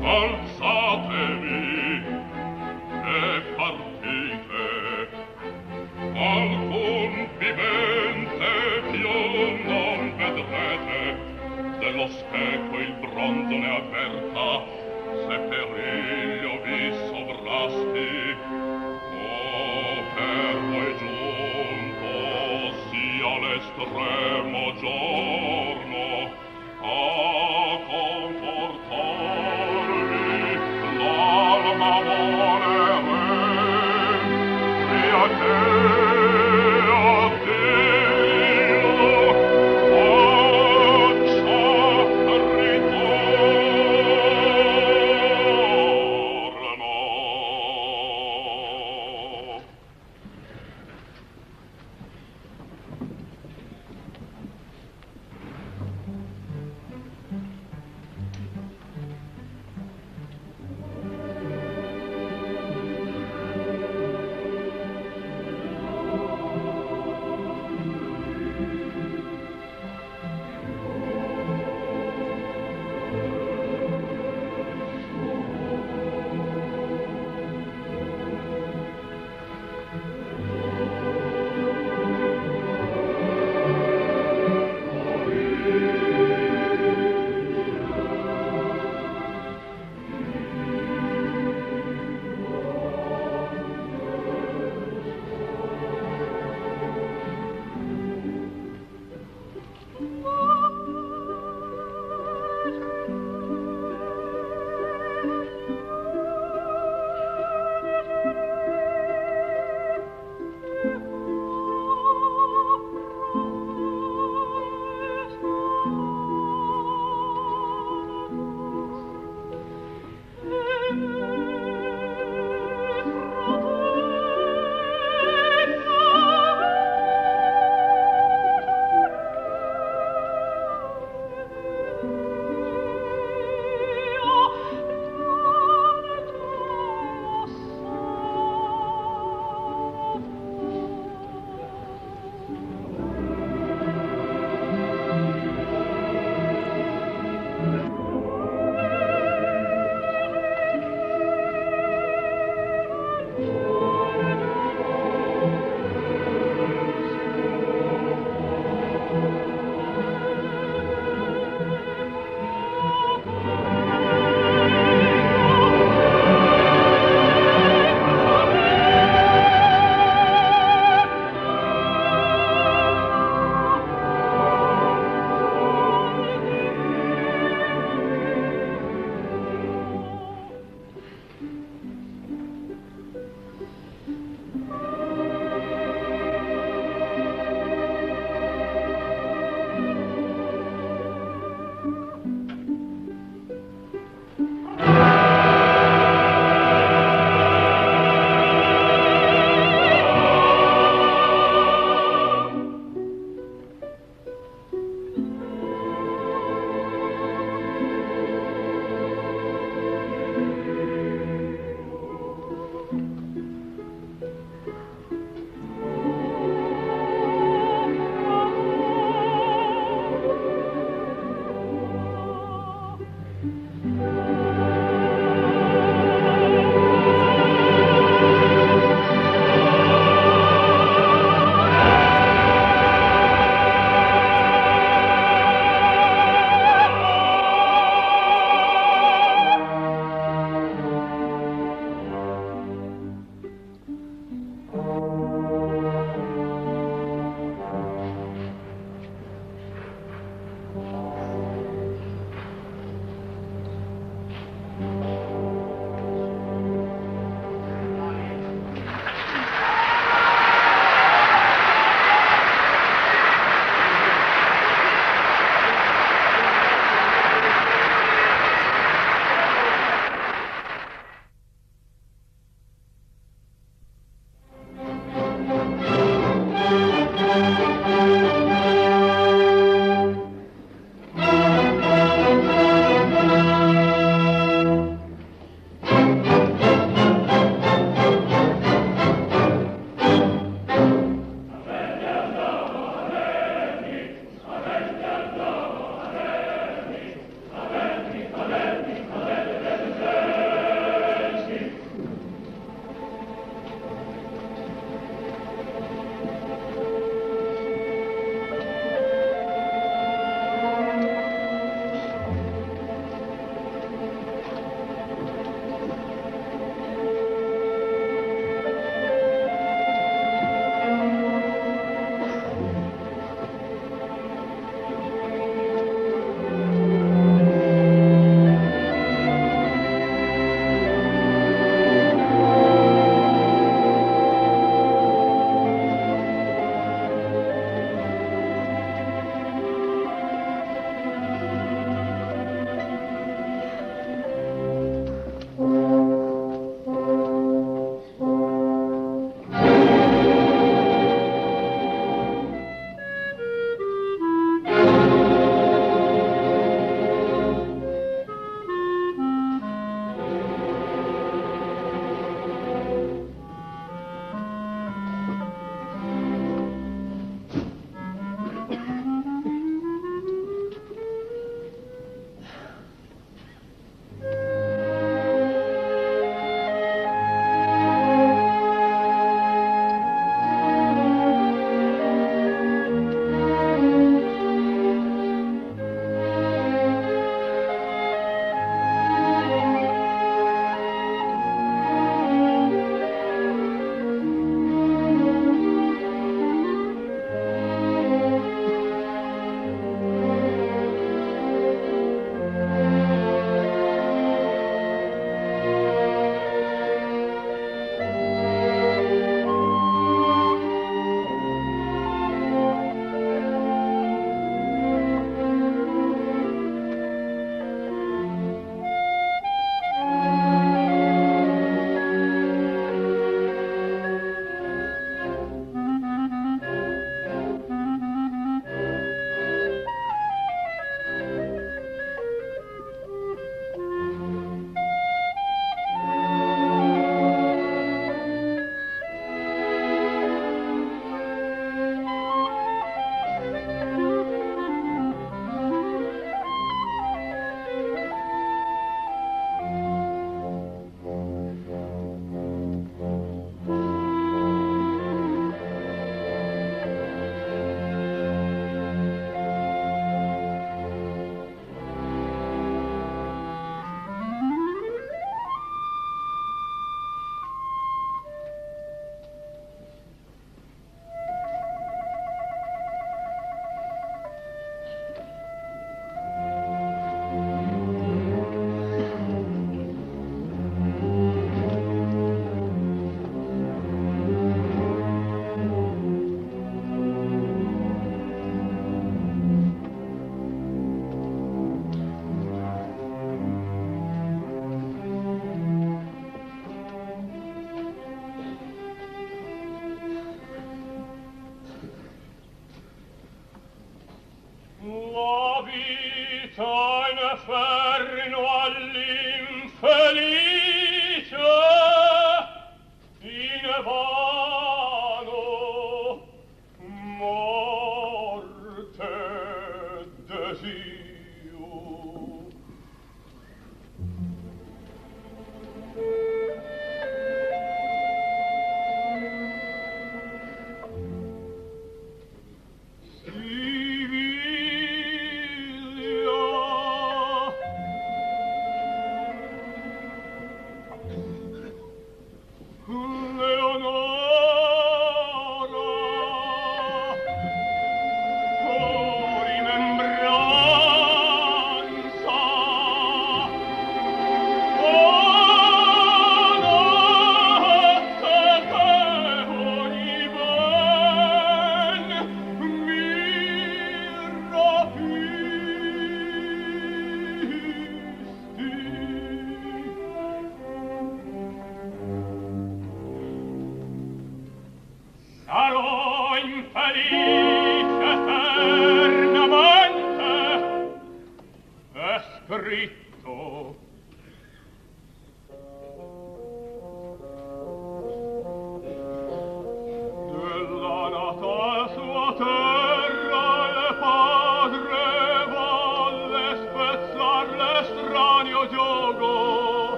Forza! 0.00 0.79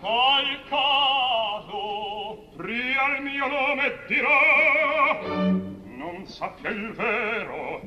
qual 0.00 0.46
caso 0.68 2.48
pria 2.56 3.16
il 3.16 3.22
mio 3.22 3.46
nome 3.46 3.98
dirà 4.06 5.20
non 5.96 6.26
sappia 6.26 6.70
il 6.70 6.92
vero. 6.92 7.80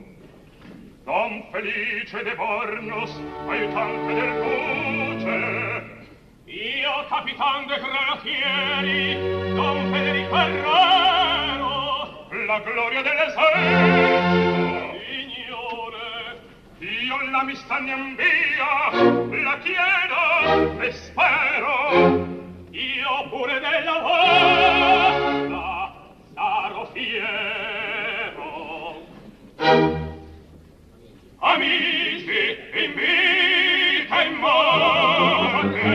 Don 1.03 1.43
felice 1.51 2.23
de 2.23 2.35
bornos 2.35 3.11
aiutante 3.47 4.13
del 4.13 4.33
duce. 4.43 5.97
Io 6.45 7.05
capitan 7.09 7.67
de 7.67 7.79
granatieri 7.79 9.53
don 9.55 9.91
federico 9.91 10.35
herrero 10.35 12.27
la 12.47 12.59
gloria 12.59 13.01
delle 13.01 13.31
sorelle 13.31 14.48
io 17.09 17.17
l'amistà 17.31 17.79
mia 17.79 17.97
la 17.97 19.57
chiedo 19.63 20.79
e 20.79 20.91
spero. 20.91 22.27
Io 22.69 23.29
pure 23.29 23.59
della 23.59 23.99
vostra 23.99 25.91
sarò 26.35 26.85
fiero. 26.93 28.47
Amici 31.39 32.57
in 32.83 32.93
vita 32.93 34.21
e 34.21 34.25
in 34.27 34.35
morte. 34.35 35.87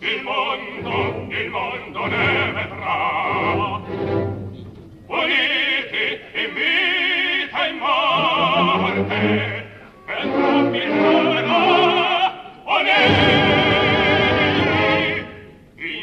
Il 0.00 0.22
mondo 0.24 1.26
il 1.30 1.48
mondo 1.48 2.06
ne 2.06 2.52
vedrà. 2.56 3.80
Uniti 5.06 6.06
in 6.34 6.54
vita 6.54 7.64
e 7.64 7.68
in 7.70 7.76
morte 7.78 9.57
in 10.74 10.90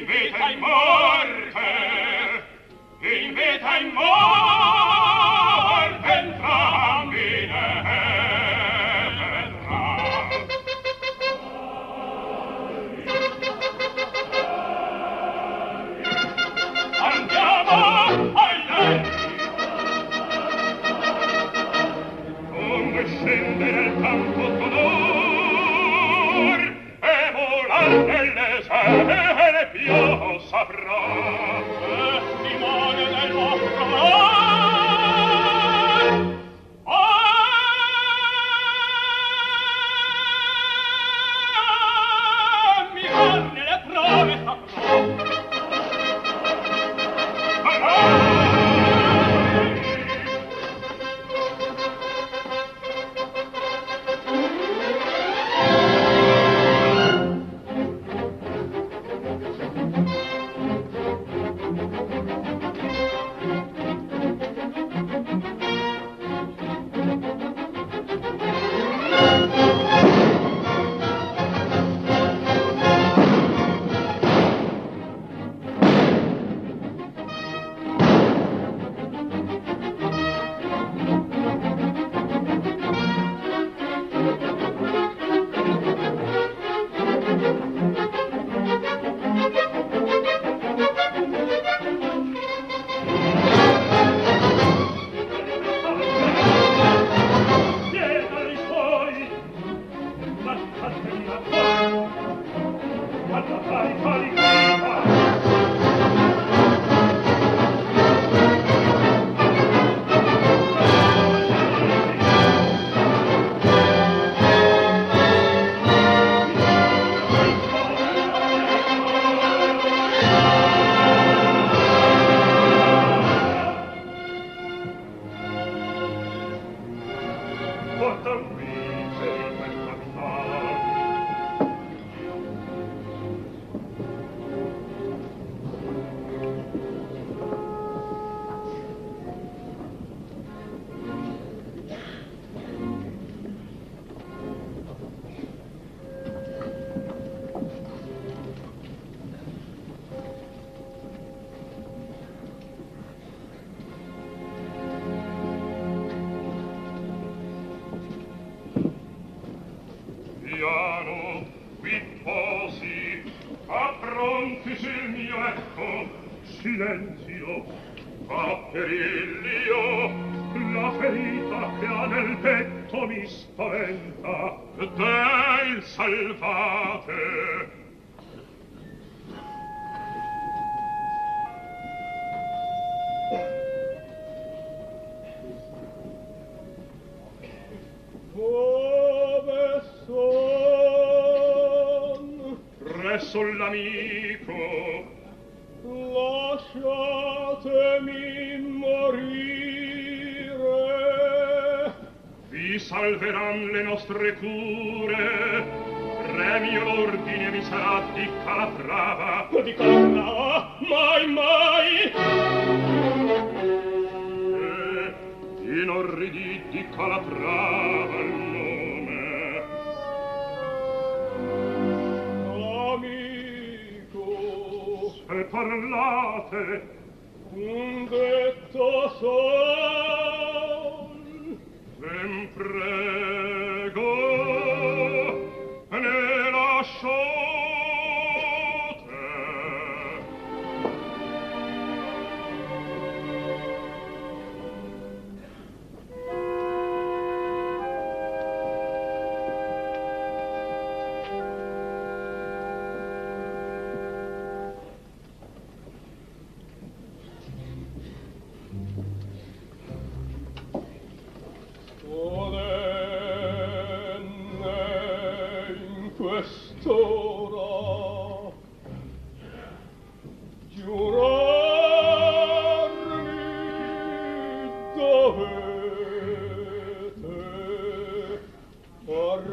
vita 0.07 0.49
in 0.49 0.59
morte! 0.59 2.43
In 3.01 3.35
vita 3.35 3.77
in 3.77 3.93
morte! 3.93 4.35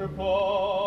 report. 0.03 0.82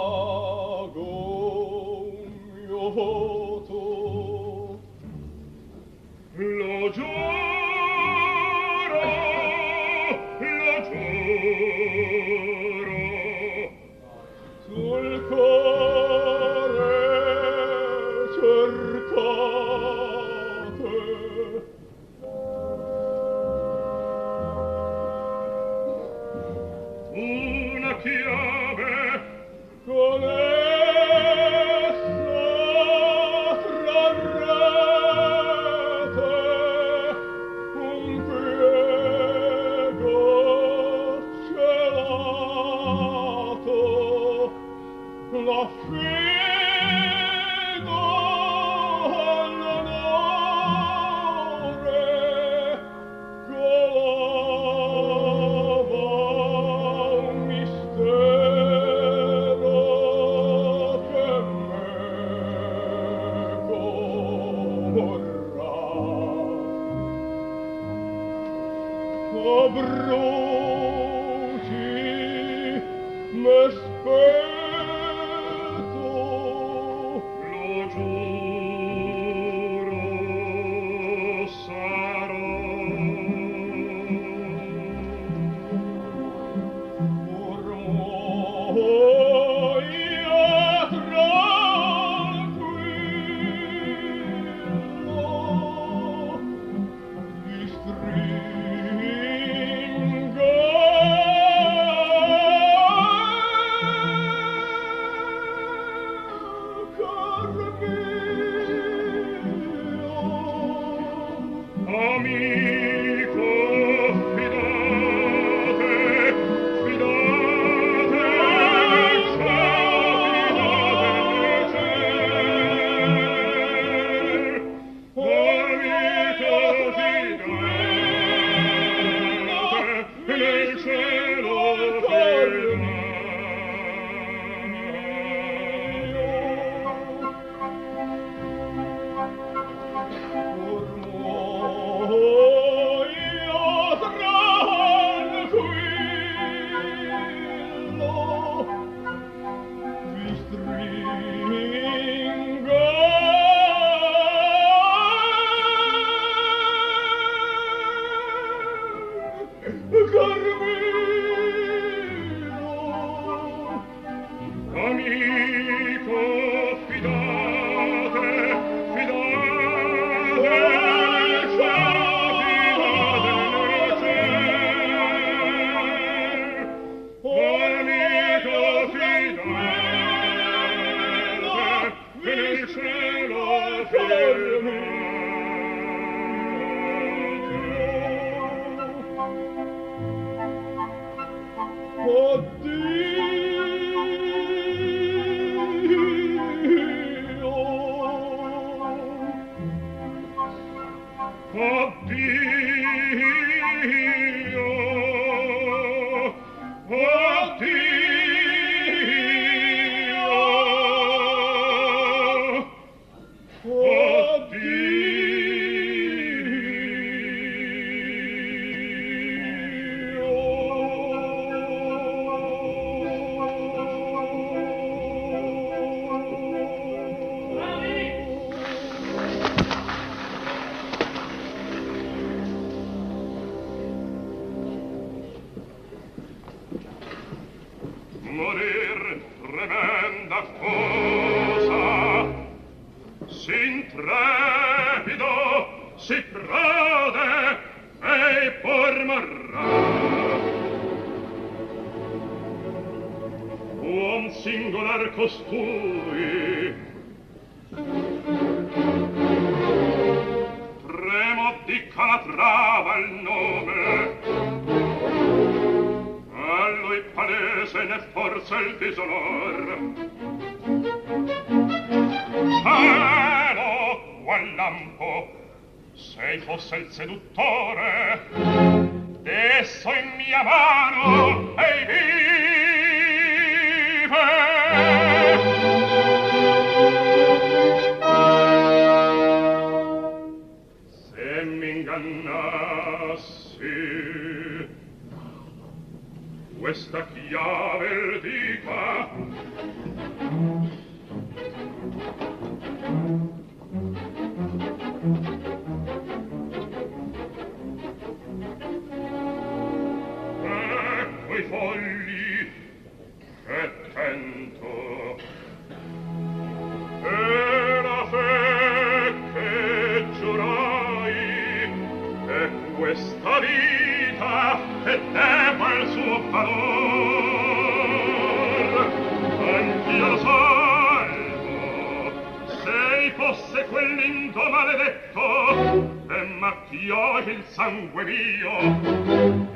sangue 337.55 338.03
mio 338.03 338.59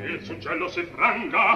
il 0.05 0.21
suggello 0.21 0.69
si 0.69 0.81
franga 0.83 1.55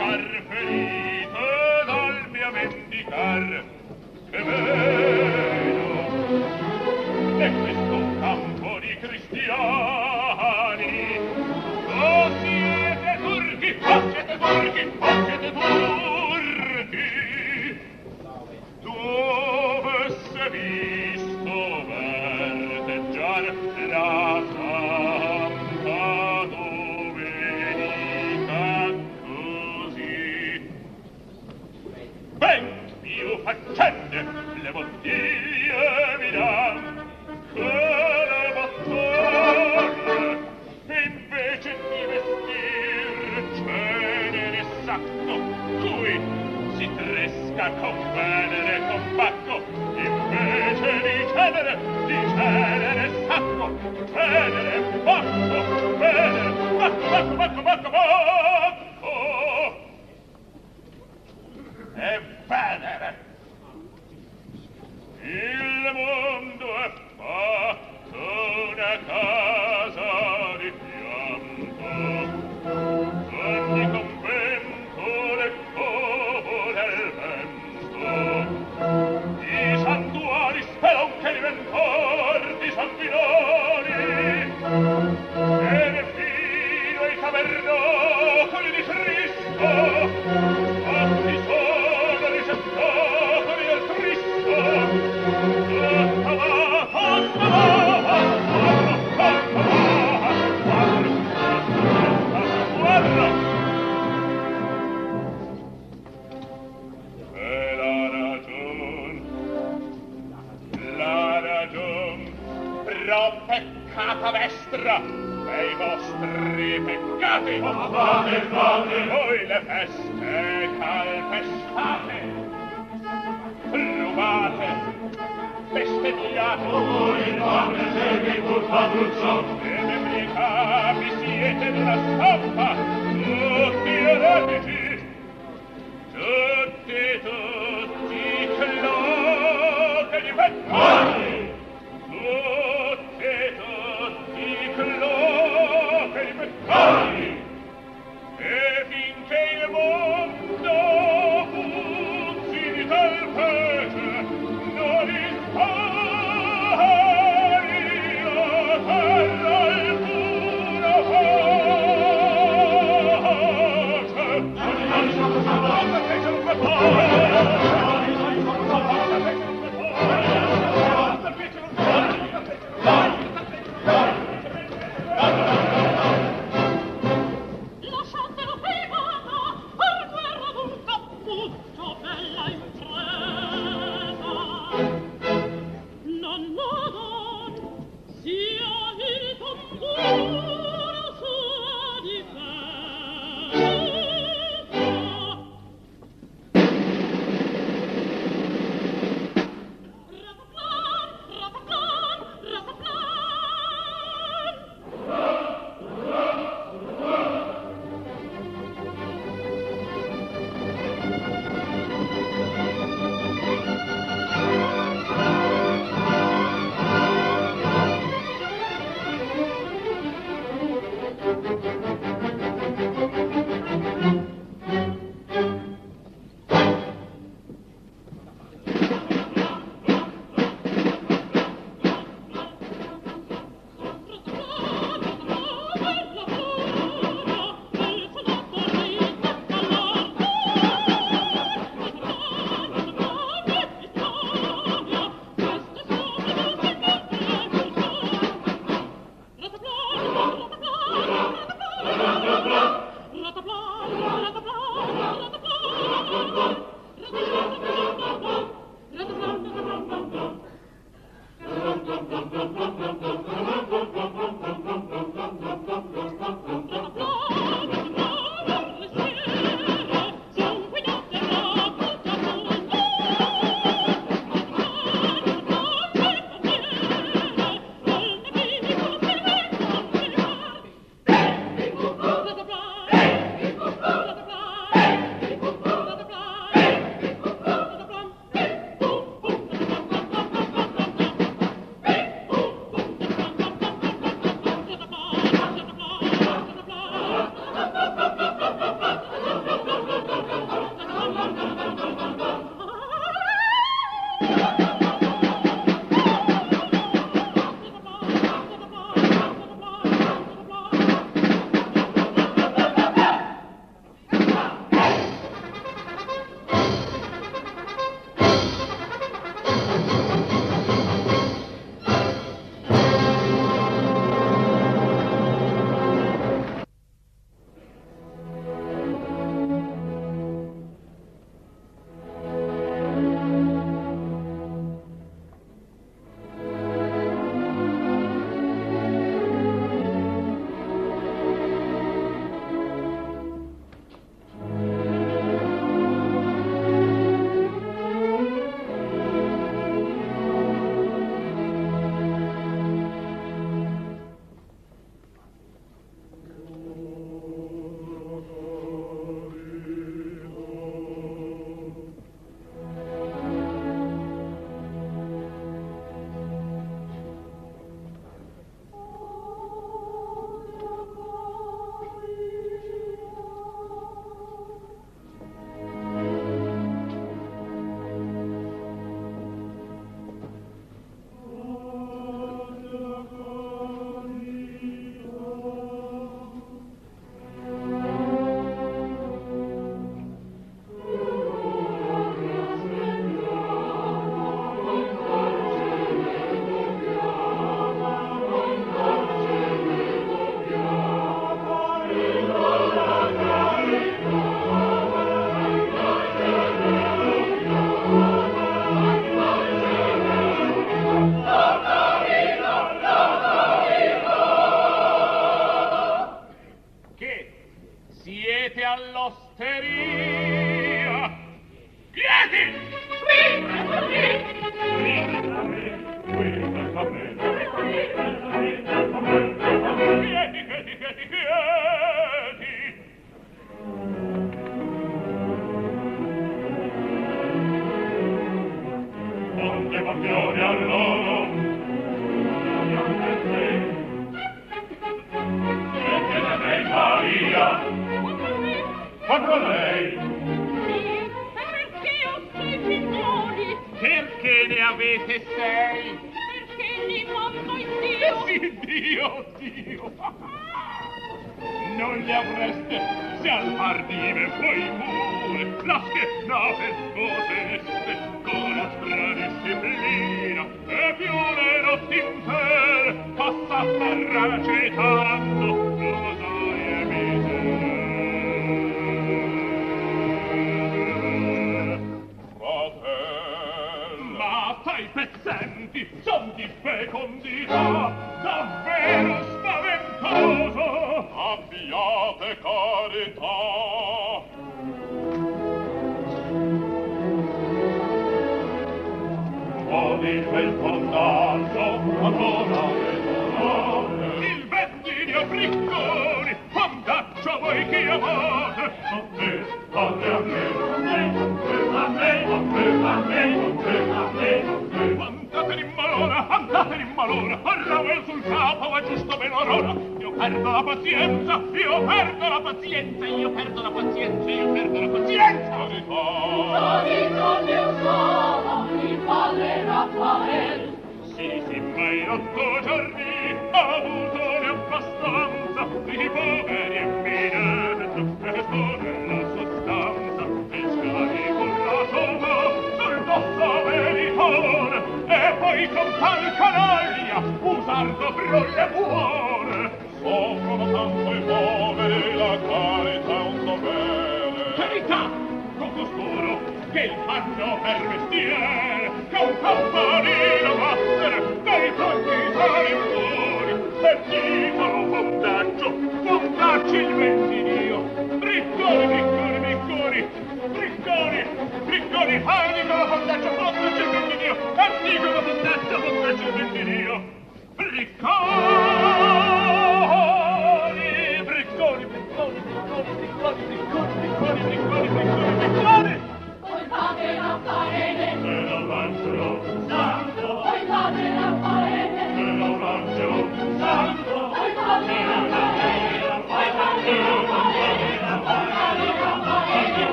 scarpe 0.00 0.89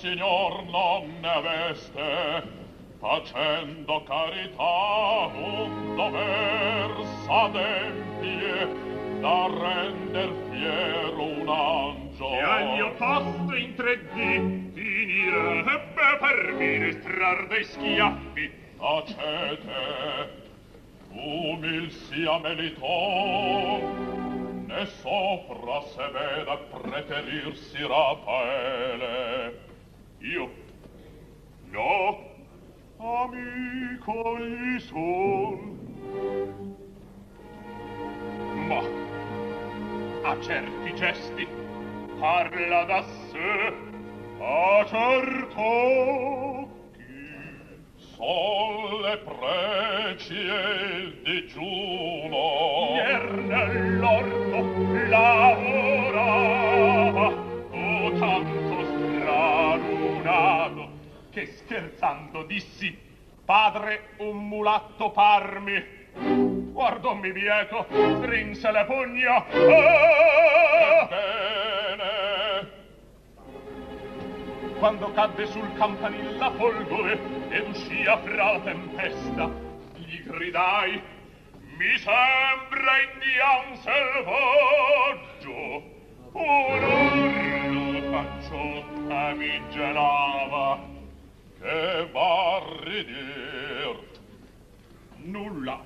signor 0.00 0.64
non 0.70 1.20
ne 1.20 1.28
aveste 1.28 2.59
facendo 3.00 4.02
carità 4.02 5.30
un 5.34 5.96
dover 5.96 6.90
s'adempie 7.24 8.68
da 9.20 9.46
render 9.48 10.30
fiero 10.50 11.22
un 11.22 11.48
angio. 11.48 12.30
E 12.30 12.40
al 12.42 12.66
mio 12.74 12.92
posto 12.92 13.54
in 13.54 13.74
tre 13.74 14.04
d 14.04 14.72
finirebbe 14.74 16.18
per 16.20 16.52
ministrar 16.58 17.46
dei 17.48 17.64
schiaffi. 17.64 18.58
Tacete 18.78 20.38
umil 21.12 21.90
sia 21.90 22.38
meliton 22.38 23.82
ne 24.68 24.86
sopra 24.86 25.80
se 25.82 26.08
veda 26.12 26.56
preterirsi 26.56 27.82
rapaele 27.82 29.58
io 30.20 30.50
no 31.72 32.29
amico 33.00 34.38
gli 34.38 34.78
son. 34.78 35.78
Ma, 38.66 38.82
a 40.28 40.40
certi 40.40 40.94
gesti, 40.94 41.48
parla 42.18 42.84
da 42.84 43.02
sé, 43.02 43.72
a 44.38 44.84
certo 44.86 46.68
chi 46.92 47.26
son 47.96 49.00
le 49.00 49.16
preci 49.18 50.34
e 50.34 50.96
il 50.98 51.22
digiuno. 51.24 52.42
Ier 52.96 53.32
nell'orto 53.32 54.58
lavorava, 55.08 56.08
o 57.70 58.12
tanto 58.18 58.84
stralunato, 58.84 60.18
che 61.30 61.46
scherzando 61.46 62.42
dissi, 62.44 62.96
padre, 63.44 64.14
un 64.18 64.48
mulatto 64.48 65.10
parmi. 65.10 65.98
Guardommi 66.72 67.32
bieco, 67.32 67.86
strinse 67.88 68.70
le 68.70 68.84
pugna. 68.84 69.46
Ah! 69.46 71.06
Bene, 71.08 72.70
quando 74.80 75.12
cadde 75.12 75.46
sul 75.46 75.72
campanil 75.74 76.38
la 76.38 76.50
folgore 76.52 77.18
ed 77.50 77.68
uscia 77.68 78.16
fra 78.18 78.52
la 78.52 78.60
tempesta 78.60 79.50
gli 79.96 80.22
gridai 80.22 81.02
mi 81.76 81.98
sembra 81.98 82.98
indian 83.12 83.76
selvaggio 83.76 85.58
un 86.32 86.82
urlo 86.82 88.10
facciotta 88.10 89.34
mi 89.34 89.60
gelava 89.68 90.78
che 91.60 92.08
barri 92.10 93.04
dirt 93.04 94.20
nulla 95.16 95.80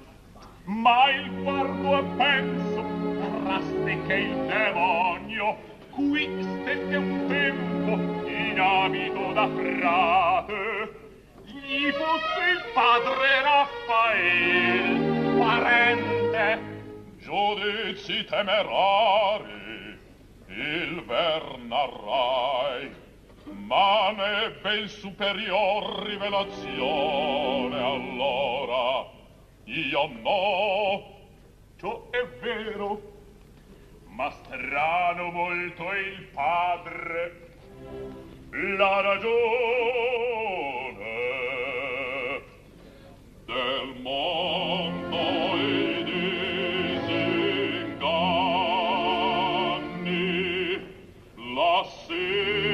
ma 0.67 1.11
il 1.11 1.31
guardo 1.43 1.99
e 1.99 2.03
penso 2.17 2.85
traste 3.19 4.03
che 4.07 4.15
il 4.15 4.37
demonio 4.47 5.57
qui 5.91 6.29
stette 6.41 6.97
un 6.97 7.27
tempo 7.29 8.29
in 8.29 8.59
abito 8.59 9.33
da 9.33 9.49
frate. 9.49 11.03
Gli 11.45 11.91
fosse 11.93 12.51
il 12.51 12.63
padre 12.73 13.43
Raffael 13.43 15.37
parente 15.39 16.59
giudizi 17.19 18.25
temerari 18.25 19.99
il 20.47 21.03
ver 21.07 21.59
narrai 21.59 22.91
ma 23.45 24.11
ne 24.13 24.51
ben 24.63 24.89
superior 24.89 26.05
rivelazione 26.07 27.79
allora. 27.79 29.07
Io 29.65 30.11
no 30.23 31.15
ciò 31.79 32.11
è 32.11 32.27
vero. 32.41 33.13
Ma 34.09 34.31
strano 34.31 35.31
molto 35.31 35.91
è 35.91 35.99
il 35.99 36.29
padre. 36.33 37.57
La 38.51 39.01
ragione 39.01 39.33
del 43.45 43.95
mondo 44.01 45.17
i 45.57 46.05
disinganni. 46.05 47.35
L'assidua 51.55 52.74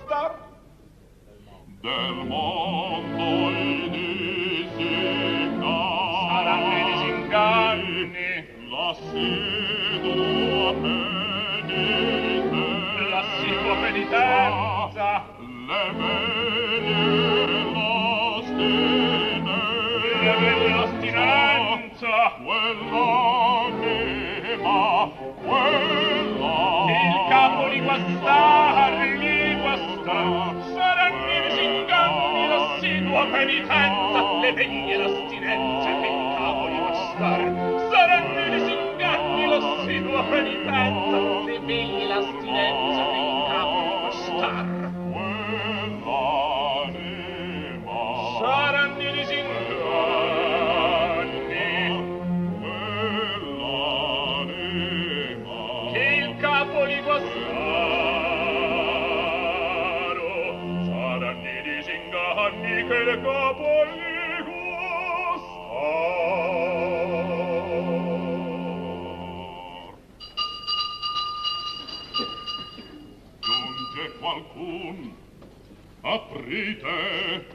del 1.81 2.25
mondo 2.27 3.49
i 3.49 3.89
disinganni. 3.89 5.57
Saranno 6.29 6.77
i 6.77 6.83
disinganni. 6.93 8.45
L'assidua 8.69 10.73
penitenza. 10.81 12.61
L'assidua 13.09 13.73
penitenza. 13.81 15.09
Le 15.67 15.83
veglie 15.97 17.65
l'ostinenza. 17.73 19.57
Le 20.21 20.33
veglie 20.37 20.69
l'ostinenza. 20.75 22.13
Quell'anima 22.43 24.77
quell'anima 25.45 26.89
il 26.91 27.15
capo 27.29 27.69
di 27.69 27.79
guastar 27.79 29.07
li 29.17 29.55
guastar 29.61 30.50
Vergangenheit 33.31 34.10
aprite. 76.11 77.45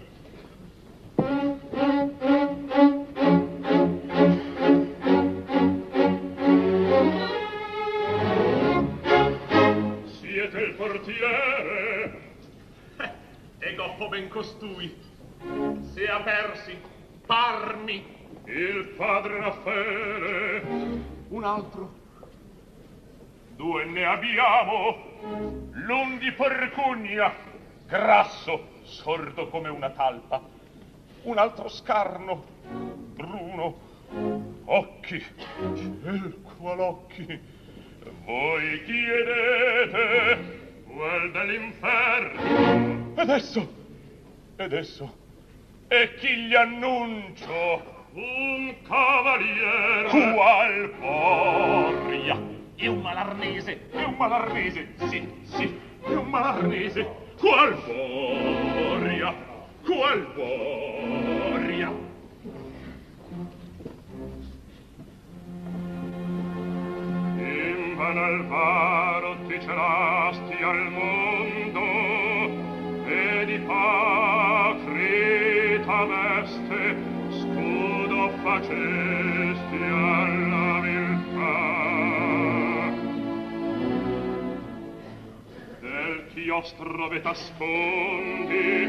Siete 10.06 10.58
il 10.58 10.74
portiere. 10.74 12.20
Eh, 12.98 13.10
e 13.58 13.74
goffa 13.74 14.08
ben 14.08 14.28
costui 14.28 14.94
se 15.92 16.08
apersi 16.08 16.76
parmi. 17.26 18.14
Il 18.46 18.94
padre 18.96 19.40
Raffaele. 19.40 20.62
Un 21.28 21.44
altro. 21.44 21.92
Due 23.56 23.84
ne 23.86 24.04
abbiamo. 24.04 24.96
L'un 25.72 26.18
di 26.18 26.30
porcugna 26.32 27.54
grasso 27.86 28.66
sordo 28.82 29.48
come 29.48 29.68
una 29.68 29.90
talpa. 29.90 30.42
Un 31.22 31.38
altro 31.38 31.68
scarno 31.68 32.44
bruno. 33.14 33.84
Occhi 34.64 35.24
ciel 35.74 36.36
qual 36.56 36.80
occhi 36.80 37.40
voi 38.24 38.84
chiedete 38.84 40.82
quel 40.86 41.30
dell'inferno. 41.32 43.14
Ed 43.16 43.28
esso 43.28 43.74
ed 44.56 44.72
esso. 44.72 45.24
E 45.88 46.14
chi 46.14 46.46
gli 46.46 46.54
annuncio? 46.54 47.94
Un 48.12 48.74
cavaliere. 48.82 50.08
Qual 50.08 50.90
porria 50.98 52.40
è 52.76 52.86
un 52.86 53.00
malarnese 53.00 53.90
è 53.90 54.02
un 54.02 54.14
malarnese. 54.14 54.94
Sì 55.08 55.42
sì 55.42 55.80
è 56.02 56.14
un 56.14 56.28
malarnese 56.28 57.24
qual 57.38 57.74
boria 57.86 59.34
qual 59.84 60.20
boria 60.34 61.90
in 67.38 67.96
van 67.96 68.18
al 68.18 68.46
varo 68.46 69.36
ti 69.48 69.60
celasti 69.60 70.62
al 70.62 70.90
mondo 70.90 71.84
e 73.06 73.44
di 73.44 73.58
pacrita 73.58 74.86
veste 76.04 76.96
scudo 77.30 78.30
facesti 78.42 79.82
alla 79.82 80.80
viltà. 80.80 82.15
iostrove 86.46 87.20
t'ascondi, 87.22 88.86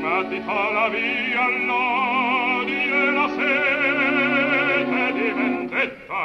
ma 0.00 0.24
ti 0.28 0.40
fa 0.40 0.70
la 0.72 0.88
via 0.88 1.48
l'odi 1.64 2.90
e 2.90 3.10
la 3.12 3.28
sete 3.28 5.12
di 5.12 5.30
vendetta. 5.30 6.22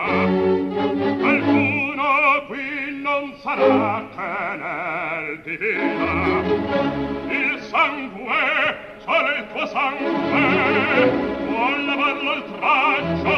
Qualcuno 1.19 2.45
qui 2.48 3.00
non 3.00 3.32
sarà 3.43 4.08
che 4.16 4.32
nel 4.58 5.42
divina. 5.43 6.42
Il 7.30 7.60
sangue, 7.69 8.42
solo 9.06 9.30
il 9.35 9.45
tuo 9.51 9.66
sangue, 9.68 10.45
vuol 11.45 11.85
lavarlo 11.85 12.34
il 12.34 12.43
traccio, 12.58 13.38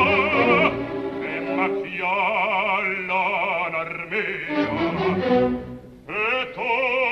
e 1.22 1.40
macchiò 1.56 2.82
l'onor 3.06 4.08
mio. 4.10 5.72
E 6.06 6.52
tu, 6.54 7.03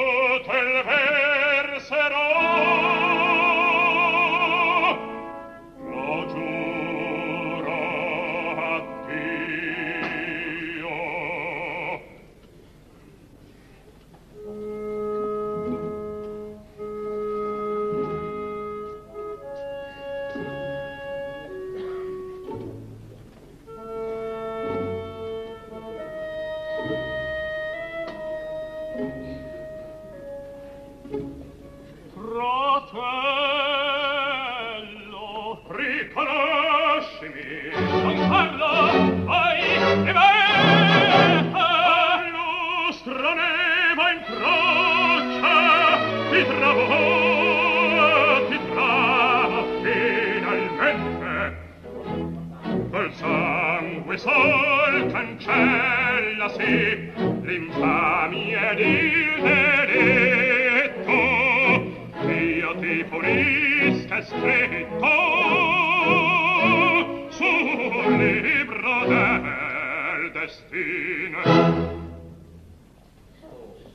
penserò 1.91 3.00
sol 54.21 55.09
cancella 55.11 56.47
se 56.49 57.11
l'infamia 57.41 58.73
del 58.75 59.41
delitto 59.41 61.21
che 62.21 62.33
io 62.33 62.75
ti 62.75 63.03
punisca 63.09 64.21
stretto 64.21 65.11
sul 67.29 68.17
libro 68.17 69.05
del 69.07 70.31
destino. 70.33 71.41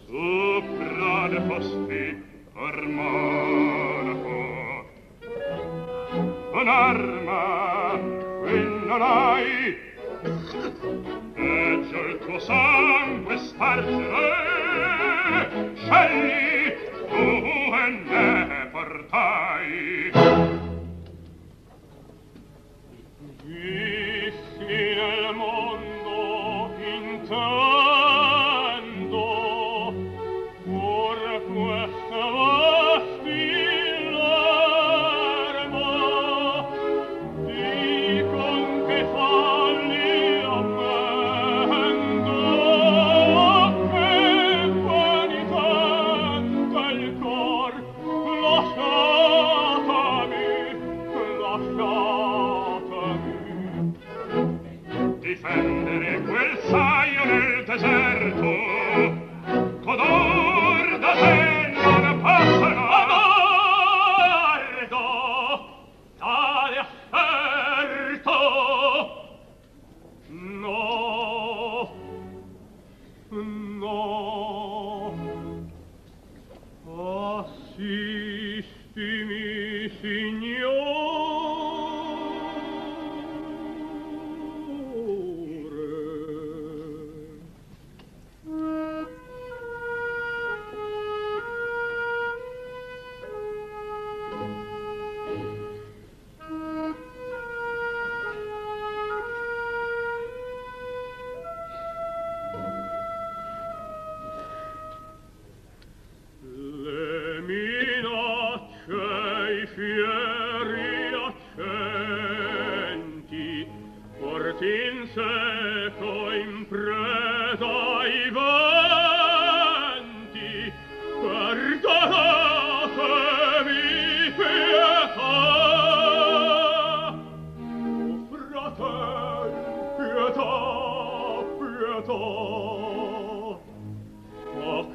Sopra 0.07 1.27
le 1.29 1.41
posti 1.43 2.25
per 2.53 2.77
monaco. 2.85 4.39
Un'arma 6.53 8.01
qui 8.41 8.59
non 8.87 9.03
hai 9.03 9.86
e 10.27 11.87
già 11.89 11.99
il 12.01 12.19
tuo 12.19 12.39
sangue 12.41 13.39
spargere, 13.39 14.25
scegli 15.77 16.75
tu 17.09 17.15
e 17.73 17.89
ne 18.09 18.69
portai. 18.73 20.11
Vissi 23.45 24.65
nel 24.67 25.35
mondo 25.35 26.75
intero 26.83 27.96